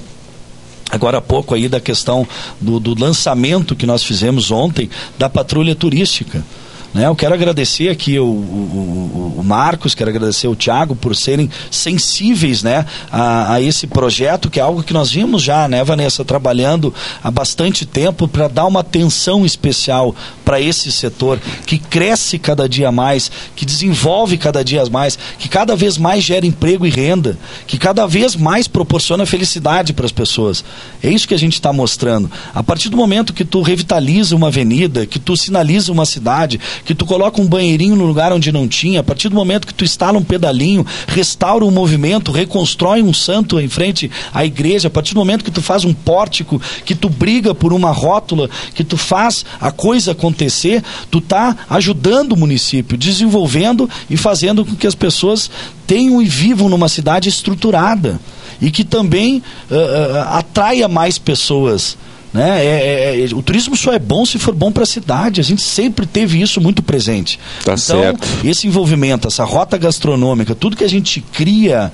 agora 0.90 1.18
há 1.18 1.20
pouco 1.20 1.54
aí 1.54 1.68
da 1.68 1.80
questão 1.80 2.26
do, 2.60 2.80
do, 2.80 3.00
lançamento 3.00 3.76
que 3.76 3.86
nós 3.86 4.02
fizemos 4.02 4.50
ontem 4.50 4.90
da 5.16 5.28
patrulha 5.28 5.74
turística. 5.74 6.44
Né? 6.92 7.06
Eu 7.06 7.14
quero 7.14 7.34
agradecer 7.34 7.88
aqui 7.88 8.18
o, 8.18 8.24
o, 8.24 9.34
o, 9.38 9.44
Marcos, 9.44 9.94
quero 9.94 10.10
agradecer 10.10 10.48
o 10.48 10.56
Tiago 10.56 10.96
por 10.96 11.14
serem 11.14 11.48
sensíveis 11.70 12.62
né, 12.62 12.84
a, 13.12 13.54
a, 13.54 13.62
esse 13.62 13.86
projeto, 13.86 14.50
que 14.50 14.58
é 14.58 14.62
algo 14.62 14.82
que 14.82 14.92
nós 14.92 15.10
vimos 15.10 15.42
já, 15.42 15.68
né, 15.68 15.84
Vanessa, 15.84 16.24
trabalhando 16.24 16.92
há 17.22 17.30
bastante 17.30 17.86
tempo 17.86 18.26
para 18.26 18.48
dar 18.48 18.66
uma 18.66 18.80
atenção 18.80 19.46
especial 19.46 20.14
para 20.44 20.60
esse 20.60 20.90
setor 20.90 21.40
que 21.64 21.78
cresce 21.78 22.38
cada 22.38 22.68
dia 22.68 22.90
mais, 22.90 23.30
que 23.54 23.64
desenvolve 23.64 24.36
cada 24.36 24.64
dia 24.64 24.84
mais, 24.90 25.16
que 25.38 25.48
cada 25.48 25.76
vez 25.76 25.96
mais 25.96 26.24
gera 26.24 26.46
emprego 26.46 26.86
e 26.86 26.90
renda, 26.90 27.38
que 27.66 27.78
cada 27.78 28.06
vez 28.06 28.34
mais 28.34 28.66
proporciona 28.66 29.24
felicidade 29.26 29.92
para 29.92 30.06
as 30.06 30.12
pessoas. 30.12 30.64
É 31.02 31.08
isso 31.08 31.28
que 31.28 31.34
a 31.34 31.38
gente 31.38 31.54
está 31.54 31.72
mostrando. 31.72 32.30
A 32.52 32.62
partir 32.62 32.88
do 32.88 32.96
momento 32.96 33.32
que 33.32 33.44
tu 33.44 33.62
revitaliza 33.62 34.34
uma 34.34 34.48
avenida, 34.48 35.06
que 35.06 35.18
tu 35.18 35.36
sinaliza 35.36 35.92
uma 35.92 36.06
cidade, 36.06 36.58
que 36.84 36.94
tu 36.94 37.04
coloca 37.06 37.40
um 37.40 37.46
banheirinho 37.46 37.96
no 37.96 38.06
lugar 38.06 38.32
onde 38.32 38.52
não 38.52 38.66
tinha, 38.66 39.00
a 39.00 39.02
partir 39.02 39.28
do 39.28 39.34
momento 39.34 39.66
que 39.66 39.74
tu 39.74 39.84
instala 39.84 40.18
um 40.18 40.22
pedalinho, 40.22 40.84
restaura 41.06 41.64
um 41.64 41.70
movimento, 41.70 42.32
reconstrói 42.32 43.02
um 43.02 43.12
santo 43.12 43.60
em 43.60 43.68
frente 43.68 44.10
à 44.32 44.44
igreja, 44.44 44.88
a 44.88 44.90
partir 44.90 45.14
do 45.14 45.20
momento 45.20 45.44
que 45.44 45.50
tu 45.50 45.62
faz 45.62 45.84
um 45.84 45.92
pórtico, 45.92 46.60
que 46.84 46.94
tu 46.94 47.08
briga 47.08 47.54
por 47.54 47.72
uma 47.72 47.90
rótula, 47.90 48.48
que 48.74 48.84
tu 48.84 48.96
faz 48.96 49.44
a 49.60 49.70
coisa 49.70 50.12
acontecer, 50.12 50.82
tu 51.10 51.20
tá 51.20 51.56
ajudando 51.68 52.32
o 52.32 52.36
município, 52.36 52.96
desenvolvendo 52.96 53.88
e 54.08 54.16
fazendo 54.16 54.64
com 54.64 54.74
que 54.74 54.86
as 54.86 54.94
pessoas 54.94 55.50
tenham 55.86 56.20
e 56.22 56.26
vivam 56.26 56.68
numa 56.68 56.88
cidade 56.88 57.28
estruturada 57.28 58.20
e 58.60 58.70
que 58.70 58.84
também 58.84 59.42
uh, 59.70 59.74
uh, 59.74 60.18
atraia 60.34 60.86
mais 60.86 61.18
pessoas. 61.18 61.96
Né? 62.32 62.64
É, 62.64 63.16
é, 63.16 63.24
é, 63.24 63.34
o 63.34 63.42
turismo 63.42 63.76
só 63.76 63.92
é 63.92 63.98
bom 63.98 64.24
se 64.24 64.38
for 64.38 64.54
bom 64.54 64.70
para 64.70 64.84
a 64.84 64.86
cidade. 64.86 65.40
A 65.40 65.44
gente 65.44 65.62
sempre 65.62 66.06
teve 66.06 66.40
isso 66.40 66.60
muito 66.60 66.82
presente. 66.82 67.38
Tá 67.64 67.74
então, 67.74 68.00
certo. 68.00 68.28
esse 68.44 68.66
envolvimento, 68.66 69.26
essa 69.26 69.44
rota 69.44 69.76
gastronômica, 69.76 70.54
tudo 70.54 70.76
que 70.76 70.84
a 70.84 70.88
gente 70.88 71.20
cria 71.20 71.92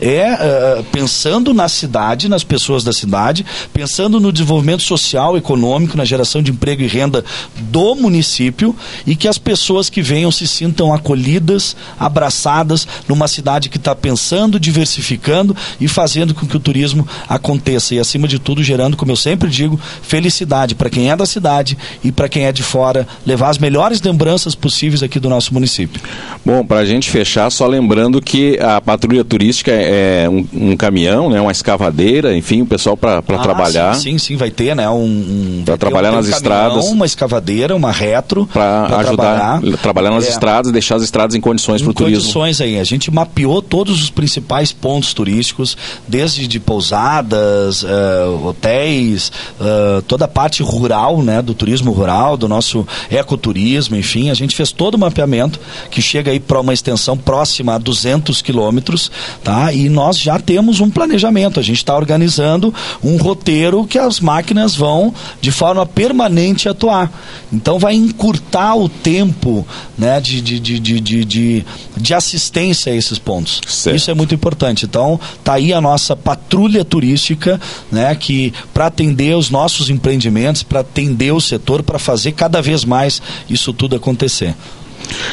é 0.00 0.32
uh, 0.32 0.84
pensando 0.84 1.52
na 1.52 1.68
cidade, 1.68 2.28
nas 2.28 2.44
pessoas 2.44 2.84
da 2.84 2.92
cidade, 2.92 3.44
pensando 3.72 4.20
no 4.20 4.30
desenvolvimento 4.30 4.82
social, 4.82 5.36
econômico, 5.36 5.96
na 5.96 6.04
geração 6.04 6.42
de 6.42 6.50
emprego 6.50 6.82
e 6.82 6.86
renda 6.86 7.24
do 7.56 7.94
município 7.94 8.76
e 9.06 9.16
que 9.16 9.26
as 9.26 9.38
pessoas 9.38 9.90
que 9.90 10.02
venham 10.02 10.30
se 10.30 10.46
sintam 10.46 10.92
acolhidas, 10.92 11.74
abraçadas 11.98 12.86
numa 13.08 13.26
cidade 13.26 13.68
que 13.68 13.76
está 13.76 13.94
pensando, 13.94 14.60
diversificando 14.60 15.56
e 15.80 15.88
fazendo 15.88 16.34
com 16.34 16.46
que 16.46 16.56
o 16.56 16.60
turismo 16.60 17.06
aconteça 17.28 17.94
e, 17.94 17.98
acima 17.98 18.28
de 18.28 18.38
tudo, 18.38 18.62
gerando, 18.62 18.96
como 18.96 19.10
eu 19.10 19.16
sempre 19.16 19.48
digo, 19.48 19.77
felicidade 20.02 20.74
para 20.74 20.90
quem 20.90 21.10
é 21.10 21.16
da 21.16 21.26
cidade 21.26 21.76
e 22.02 22.10
para 22.10 22.28
quem 22.28 22.44
é 22.44 22.52
de 22.52 22.62
fora, 22.62 23.06
levar 23.26 23.50
as 23.50 23.58
melhores 23.58 24.00
lembranças 24.02 24.54
possíveis 24.54 25.02
aqui 25.02 25.20
do 25.20 25.28
nosso 25.28 25.52
município. 25.52 26.00
Bom, 26.44 26.64
para 26.64 26.78
a 26.78 26.84
gente 26.84 27.10
fechar, 27.10 27.50
só 27.50 27.66
lembrando 27.66 28.20
que 28.20 28.58
a 28.60 28.80
patrulha 28.80 29.24
turística 29.24 29.70
é 29.70 30.08
é, 30.08 30.28
um, 30.28 30.46
um, 30.52 30.76
caminhão, 30.76 31.28
né, 31.30 31.40
uma 31.40 31.52
escavadeira, 31.52 32.36
enfim, 32.36 32.62
o 32.62 32.66
pessoal 32.66 32.96
para 32.96 33.18
ah, 33.18 33.38
trabalhar. 33.38 33.94
Sim, 33.94 34.12
sim, 34.12 34.18
sim, 34.18 34.36
vai 34.36 34.50
ter, 34.50 34.74
né? 34.74 34.88
Um, 34.88 35.04
um 35.04 35.62
para 35.64 35.76
trabalhar 35.76 36.12
um, 36.12 36.16
nas 36.16 36.26
um 36.26 36.30
estradas. 36.30 36.74
Caminhão, 36.74 36.92
uma 36.92 37.06
escavadeira, 37.06 37.76
uma 37.76 37.92
retro. 37.92 38.46
Para 38.46 38.84
ajudar, 38.98 39.60
trabalhar, 39.60 39.78
trabalhar 39.78 40.10
nas 40.10 40.26
é, 40.26 40.30
estradas, 40.30 40.72
deixar 40.72 40.96
as 40.96 41.02
estradas 41.02 41.34
em 41.34 41.40
condições 41.40 41.82
para 41.82 41.90
o 41.90 41.94
turismo. 41.94 42.22
condições 42.22 42.60
aí. 42.60 42.78
A 42.78 42.84
gente 42.84 43.10
mapeou 43.10 43.60
todos 43.60 44.02
os 44.02 44.10
principais 44.10 44.72
pontos 44.72 45.12
turísticos, 45.12 45.76
desde 46.06 46.46
de 46.46 46.60
pousadas, 46.60 47.82
uh, 47.82 48.46
hotéis, 48.46 49.32
uh, 49.60 49.64
toda 50.06 50.24
a 50.24 50.28
parte 50.28 50.62
rural, 50.62 51.22
né? 51.22 51.42
Do 51.42 51.54
turismo 51.54 51.92
rural, 51.92 52.36
do 52.36 52.48
nosso 52.48 52.86
ecoturismo, 53.10 53.96
enfim. 53.96 54.30
A 54.30 54.34
gente 54.34 54.54
fez 54.54 54.72
todo 54.72 54.94
o 54.94 54.98
mapeamento 54.98 55.60
que 55.90 56.02
chega 56.02 56.30
aí 56.30 56.40
para 56.40 56.60
uma 56.60 56.72
extensão 56.72 57.16
próxima 57.16 57.74
a 57.74 57.78
200 57.78 58.42
quilômetros, 58.42 59.10
tá? 59.42 59.72
E 59.72 59.88
nós 59.88 60.18
já 60.18 60.38
temos 60.38 60.80
um 60.80 60.90
planejamento, 60.90 61.60
a 61.60 61.62
gente 61.62 61.78
está 61.78 61.96
organizando 61.96 62.74
um 63.02 63.16
roteiro 63.16 63.86
que 63.86 63.98
as 63.98 64.20
máquinas 64.20 64.74
vão 64.74 65.14
de 65.40 65.50
forma 65.50 65.84
permanente 65.86 66.68
atuar. 66.68 67.10
Então 67.52 67.78
vai 67.78 67.94
encurtar 67.94 68.74
o 68.74 68.88
tempo 68.88 69.66
né, 69.96 70.20
de, 70.20 70.40
de, 70.40 70.60
de, 70.60 70.80
de, 70.80 71.24
de, 71.24 71.64
de 71.96 72.14
assistência 72.14 72.92
a 72.92 72.96
esses 72.96 73.18
pontos. 73.18 73.60
Certo. 73.66 73.96
Isso 73.96 74.10
é 74.10 74.14
muito 74.14 74.34
importante. 74.34 74.84
Então 74.84 75.18
tá 75.42 75.54
aí 75.54 75.72
a 75.72 75.80
nossa 75.80 76.14
patrulha 76.14 76.84
turística, 76.84 77.60
né, 77.90 78.14
que 78.14 78.52
para 78.72 78.86
atender 78.86 79.36
os 79.36 79.50
nossos 79.50 79.57
empreendimentos, 79.90 80.62
para 80.62 80.80
atender 80.80 81.32
o 81.32 81.40
setor, 81.40 81.82
para 81.82 81.98
fazer 81.98 82.32
cada 82.32 82.60
vez 82.60 82.84
mais 82.84 83.20
isso 83.48 83.72
tudo 83.72 83.96
acontecer. 83.96 84.54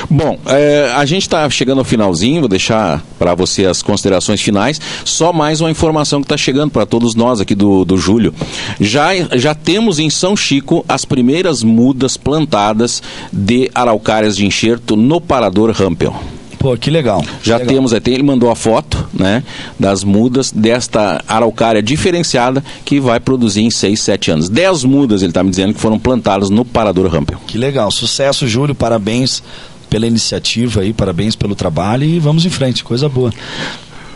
Bom, 0.10 0.38
é, 0.46 0.92
a 0.96 1.06
gente 1.06 1.24
está 1.24 1.50
chegando 1.50 1.80
ao 1.80 1.86
finalzinho, 1.86 2.42
vou 2.42 2.50
deixar 2.50 3.04
para 3.20 3.34
você 3.34 3.66
as 3.66 3.82
considerações 3.82 4.42
finais. 4.42 4.80
Só 5.04 5.34
mais 5.34 5.62
uma 5.62 5.72
informação 5.72 6.22
que 6.22 6.26
está 6.26 6.38
chegando 6.38 6.72
para 6.72 6.86
todos 6.86 7.16
nós 7.16 7.42
aqui 7.42 7.56
do, 7.56 7.84
do 7.84 7.98
Júlio. 7.98 8.34
Já, 8.80 9.10
já 9.34 9.54
temos 9.54 10.00
em 10.00 10.10
São 10.10 10.36
Chico 10.36 10.86
as 10.88 11.06
primeiras 11.06 11.64
mudas 11.64 12.18
plantadas 12.18 13.02
de 13.32 13.70
araucárias 13.74 14.38
de 14.38 14.46
enxerto 14.46 14.96
no 14.96 15.20
parador 15.20 15.72
Rampel. 15.72 16.16
Pô, 16.65 16.75
que 16.75 16.89
legal. 16.89 17.23
Já 17.43 17.58
legal. 17.58 17.75
temos, 17.75 17.93
até 17.93 18.10
ele 18.10 18.23
mandou 18.23 18.49
a 18.49 18.56
foto, 18.56 19.08
né, 19.13 19.43
das 19.80 20.04
mudas 20.04 20.51
desta 20.51 21.23
araucária 21.28 21.80
diferenciada 21.80 22.63
que 22.84 22.99
vai 22.99 23.19
produzir 23.19 23.62
em 23.62 23.69
6, 23.69 24.01
7 24.01 24.32
anos. 24.32 24.49
10 24.49 24.84
mudas, 24.84 25.21
ele 25.21 25.30
está 25.30 25.43
me 25.43 25.51
dizendo, 25.51 25.75
que 25.75 25.80
foram 25.80 25.99
plantadas 25.99 26.49
no 26.49 26.65
Parador 26.65 27.08
Rampel. 27.08 27.38
Que 27.45 27.60
legal. 27.60 27.91
Sucesso, 27.91 28.47
Júlio. 28.47 28.73
Parabéns 28.73 29.43
pela 29.91 30.08
iniciativa 30.08 30.82
aí, 30.82 30.91
parabéns 30.91 31.36
pelo 31.36 31.54
trabalho 31.54 32.04
e 32.04 32.17
vamos 32.17 32.47
em 32.47 32.49
frente. 32.49 32.84
Coisa 32.84 33.08
boa. 33.08 33.32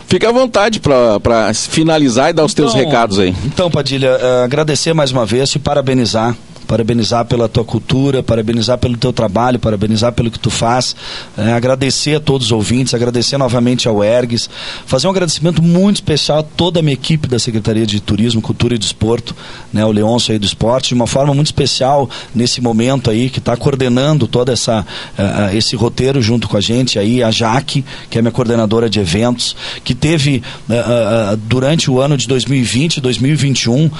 Fica 0.08 0.28
à 0.28 0.32
vontade 0.32 0.80
para 0.80 1.54
finalizar 1.54 2.30
e 2.30 2.32
dar 2.32 2.44
os 2.44 2.52
então, 2.52 2.64
teus 2.64 2.74
recados 2.74 3.20
aí. 3.20 3.32
Então, 3.44 3.70
Padilha, 3.70 4.10
uh, 4.10 4.44
agradecer 4.44 4.92
mais 4.92 5.12
uma 5.12 5.24
vez, 5.24 5.50
te 5.50 5.60
parabenizar 5.60 6.36
parabenizar 6.70 7.24
pela 7.24 7.48
tua 7.48 7.64
cultura, 7.64 8.22
parabenizar 8.22 8.78
pelo 8.78 8.96
teu 8.96 9.12
trabalho, 9.12 9.58
parabenizar 9.58 10.12
pelo 10.12 10.30
que 10.30 10.38
tu 10.38 10.50
faz, 10.50 10.94
é, 11.36 11.52
agradecer 11.52 12.14
a 12.14 12.20
todos 12.20 12.46
os 12.46 12.52
ouvintes, 12.52 12.94
agradecer 12.94 13.36
novamente 13.36 13.88
ao 13.88 14.04
Ergues, 14.04 14.48
fazer 14.86 15.08
um 15.08 15.10
agradecimento 15.10 15.60
muito 15.60 15.96
especial 15.96 16.38
a 16.38 16.42
toda 16.44 16.78
a 16.78 16.82
minha 16.82 16.94
equipe 16.94 17.26
da 17.26 17.40
Secretaria 17.40 17.84
de 17.84 17.98
Turismo, 17.98 18.40
Cultura 18.40 18.76
e 18.76 18.78
Desporto, 18.78 19.34
né, 19.72 19.84
o 19.84 19.90
Leôncio 19.90 20.30
aí 20.30 20.38
do 20.38 20.46
esporte, 20.46 20.90
de 20.90 20.94
uma 20.94 21.08
forma 21.08 21.34
muito 21.34 21.48
especial 21.48 22.08
nesse 22.32 22.60
momento 22.60 23.10
aí, 23.10 23.28
que 23.30 23.40
está 23.40 23.56
coordenando 23.56 24.28
todo 24.28 24.52
essa, 24.52 24.86
uh, 25.18 25.56
esse 25.56 25.74
roteiro 25.74 26.22
junto 26.22 26.48
com 26.48 26.56
a 26.56 26.60
gente 26.60 27.00
aí, 27.00 27.20
a 27.20 27.32
Jaque, 27.32 27.84
que 28.08 28.16
é 28.16 28.22
minha 28.22 28.30
coordenadora 28.30 28.88
de 28.88 29.00
eventos, 29.00 29.56
que 29.82 29.92
teve 29.92 30.40
uh, 30.68 31.32
uh, 31.32 31.36
durante 31.36 31.90
o 31.90 32.00
ano 32.00 32.16
de 32.16 32.28
2020, 32.28 33.00
2021, 33.00 33.90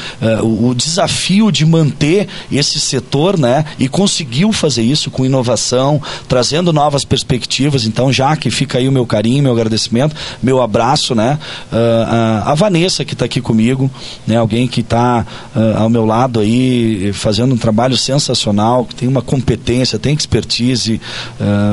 o, 0.43 0.69
o 0.69 0.75
desafio 0.75 1.51
de 1.51 1.67
manter 1.67 2.29
esse 2.61 2.79
setor, 2.79 3.39
né? 3.39 3.65
E 3.79 3.89
conseguiu 3.89 4.53
fazer 4.53 4.83
isso 4.83 5.11
com 5.11 5.27
inovação, 5.27 6.01
trazendo 6.29 6.73
novas 6.73 7.05
perspectivas. 7.05 7.85
Então, 7.85 8.13
já 8.13 8.37
que 8.37 8.51
fica 8.51 8.79
aí 8.79 8.89
o 8.89 8.93
meu 8.93 9.07
carinho, 9.07 9.43
meu 9.43 9.53
agradecimento, 9.53 10.15
meu 10.43 10.63
abraço, 10.63 11.15
né? 11.15 11.39
Uh, 11.73 12.49
a 12.49 12.55
Vanessa 12.55 13.05
que 13.05 13.15
está 13.15 13.25
aqui 13.25 13.41
comigo, 13.41 13.91
né? 14.27 14.37
Alguém 14.37 14.69
que 14.69 14.81
está 14.81 15.27
uh, 15.55 15.79
ao 15.79 15.89
meu 15.89 16.05
lado 16.05 16.41
aí 16.41 17.13
fazendo 17.13 17.55
um 17.55 17.59
trabalho 17.59 17.97
sensacional, 17.97 18.85
que 18.85 18.95
tem 18.95 19.09
uma 19.09 19.23
competência, 19.23 19.99
tem 19.99 20.15
expertise. 20.15 21.01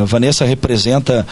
Vanessa 0.05 0.45
representa 0.45 1.25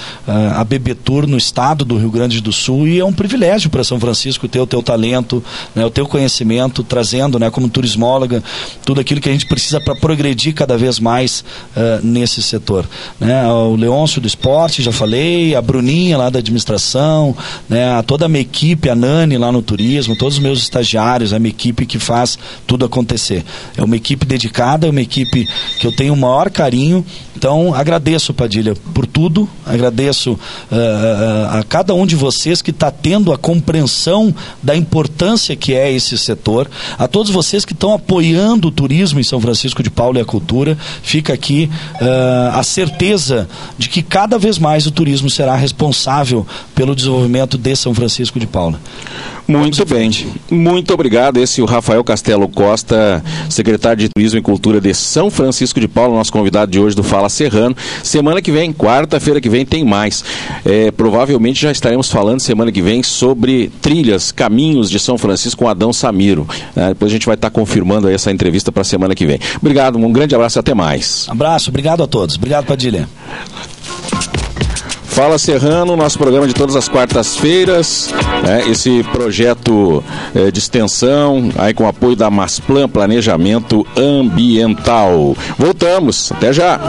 a 0.56 0.64
Bebetur 0.64 1.28
no 1.28 1.38
estado 1.38 1.86
do 1.86 1.98
Rio 1.98 2.12
Grande 2.12 2.42
do 2.42 2.52
Sul 2.52 2.88
e 2.88 3.00
é 3.00 3.06
um 3.06 3.14
privilégio 3.14 3.70
para 3.70 3.84
São 3.84 4.00
Francisco 4.00 4.48
ter 4.48 4.60
o 4.60 4.68
teu 4.68 4.84
talento, 4.84 5.44
né? 5.74 5.86
O 5.86 5.90
teu 5.90 6.06
conhecimento, 6.06 6.84
trazendo, 6.84 7.40
né? 7.40 7.50
Como 7.50 7.70
turismóloga, 7.70 8.44
tudo 8.84 9.02
aquilo 9.02 9.22
que 9.22 9.30
a 9.30 9.32
gente 9.32 9.45
gente 9.46 9.48
precisa 9.48 9.80
para 9.80 9.96
progredir 9.96 10.54
cada 10.54 10.78
vez 10.78 11.00
mais 11.00 11.46
uh, 11.76 12.06
nesse 12.06 12.42
setor. 12.42 12.86
Né? 13.20 13.48
O 13.48 13.76
Leôncio 13.76 14.20
do 14.20 14.28
esporte, 14.28 14.82
já 14.82 14.92
falei, 14.92 15.56
a 15.56 15.62
Bruninha 15.62 16.18
lá 16.18 16.30
da 16.30 16.40
administração, 16.40 17.36
né? 17.70 18.02
toda 18.04 18.26
a 18.26 18.30
minha 18.30 18.42
equipe, 18.42 18.90
a 18.90 18.96
Nani 18.96 19.38
lá 19.38 19.52
no 19.52 19.62
turismo, 19.62 20.16
todos 20.16 20.36
os 20.36 20.40
meus 20.40 20.60
estagiários, 20.60 21.32
a 21.32 21.40
minha 21.40 21.52
equipe 21.52 21.86
que 21.86 22.00
faz 22.00 22.38
tudo 22.66 22.86
acontecer. 22.86 23.46
É 23.78 23.84
uma 23.84 23.96
equipe 23.96 24.26
dedicada, 24.26 24.88
é 24.88 24.90
uma 24.90 25.02
equipe 25.02 25.48
que 25.80 25.86
eu 25.86 25.96
tenho 25.96 26.14
o 26.14 26.18
maior 26.18 26.50
carinho. 26.50 27.06
Então, 27.36 27.74
agradeço, 27.74 28.34
Padilha, 28.34 28.74
por 28.94 29.06
tudo, 29.06 29.48
agradeço 29.66 30.34
uh, 30.34 31.58
a 31.60 31.64
cada 31.68 31.94
um 31.94 32.06
de 32.06 32.16
vocês 32.16 32.62
que 32.62 32.72
está 32.72 32.90
tendo 32.90 33.34
a 33.34 33.38
compreensão 33.38 34.34
da 34.64 34.76
importância 34.76 35.56
que 35.56 35.74
é 35.74 35.92
esse 35.92 36.18
setor, 36.18 36.70
a 36.98 37.08
todos 37.08 37.32
vocês 37.32 37.66
que 37.66 37.74
estão 37.74 37.94
apoiando 37.94 38.70
o 38.70 38.72
turismo 38.72 39.20
em 39.20 39.24
São 39.24 39.42
Francisco 39.42 39.84
de 39.84 39.90
Paulo 39.90 40.18
e 40.18 40.22
a 40.22 40.26
cultura, 40.26 40.78
fica 41.04 41.34
aqui 41.34 41.70
uh, 41.96 42.58
a 42.58 42.64
certeza 42.64 43.48
de 43.78 43.90
que 43.90 44.02
cada 44.02 44.38
vez 44.38 44.58
mais 44.58 44.88
o 44.88 44.92
turismo 44.92 45.30
será 45.30 45.56
responsável 45.56 46.48
pelo 46.74 46.96
desenvolvimento 46.96 47.58
de 47.58 47.76
São 47.76 47.94
Francisco 47.94 48.40
de 48.40 48.48
Paula. 48.48 48.80
Muito 49.48 49.86
bem. 49.86 50.12
Muito 50.50 50.94
obrigado. 50.94 51.38
Esse 51.38 51.62
é 51.62 51.64
o 51.64 51.68
Rafael 51.68 52.04
Castelo 52.04 52.48
Costa, 52.48 53.24
secretário 53.50 54.00
de 54.00 54.10
Turismo 54.10 54.40
e 54.40 54.42
Cultura 54.42 54.82
de 54.82 54.94
São 54.94 55.30
Francisco 55.30 55.80
de 55.80 55.88
Paulo, 55.88 56.16
nosso 56.16 56.32
convidado 56.32 56.72
de 56.72 56.80
hoje 56.80 56.96
do 56.96 57.04
Fala 57.04 57.30
Serrano. 57.30 57.76
Semana 58.04 58.42
que 58.42 58.52
vem, 58.52 58.74
quarta-feira 58.74 59.40
que 59.40 59.50
vem, 59.50 59.66
tem 59.66 59.86
mais. 59.86 60.24
É, 60.66 60.92
provavelmente 60.92 61.62
já 61.62 61.72
estaremos 61.72 62.10
falando 62.10 62.40
semana 62.40 62.72
que 62.72 62.82
vem 62.82 63.04
sobre 63.04 63.72
trilhas, 63.82 64.32
caminhos 64.32 64.90
de 64.90 65.00
São 65.00 65.18
Francisco 65.18 65.64
com 65.64 65.70
Adão 65.70 65.94
Samiro. 65.94 66.48
É, 66.76 66.90
depois 66.90 67.12
a 67.12 67.14
gente 67.14 67.26
vai 67.26 67.36
estar 67.36 67.50
confirmando 67.50 68.10
essa 68.10 68.32
entrevista 68.32 68.72
para 68.72 68.82
a 68.82 68.86
semana 68.86 69.14
que 69.14 69.26
vem. 69.26 69.40
Obrigado, 69.58 69.98
um 69.98 70.12
grande 70.12 70.34
abraço 70.34 70.58
e 70.58 70.60
até 70.60 70.74
mais. 70.74 71.28
Abraço, 71.30 71.70
obrigado 71.70 72.02
a 72.02 72.08
todos. 72.08 72.36
Obrigado, 72.36 72.66
Padilha. 72.66 73.08
Fala 75.16 75.38
Serrano, 75.38 75.96
nosso 75.96 76.18
programa 76.18 76.46
de 76.46 76.54
todas 76.54 76.76
as 76.76 76.90
quartas-feiras, 76.90 78.14
né? 78.44 78.70
esse 78.70 79.02
projeto 79.14 80.04
é, 80.36 80.52
de 80.52 80.60
extensão, 80.60 81.54
aí 81.58 81.74
com 81.74 81.88
apoio 81.88 82.18
da 82.18 82.30
Masplan 82.30 82.90
Planejamento 82.90 83.88
Ambiental. 83.96 85.34
Voltamos, 85.58 86.34
até 86.34 86.52
já! 86.52 86.82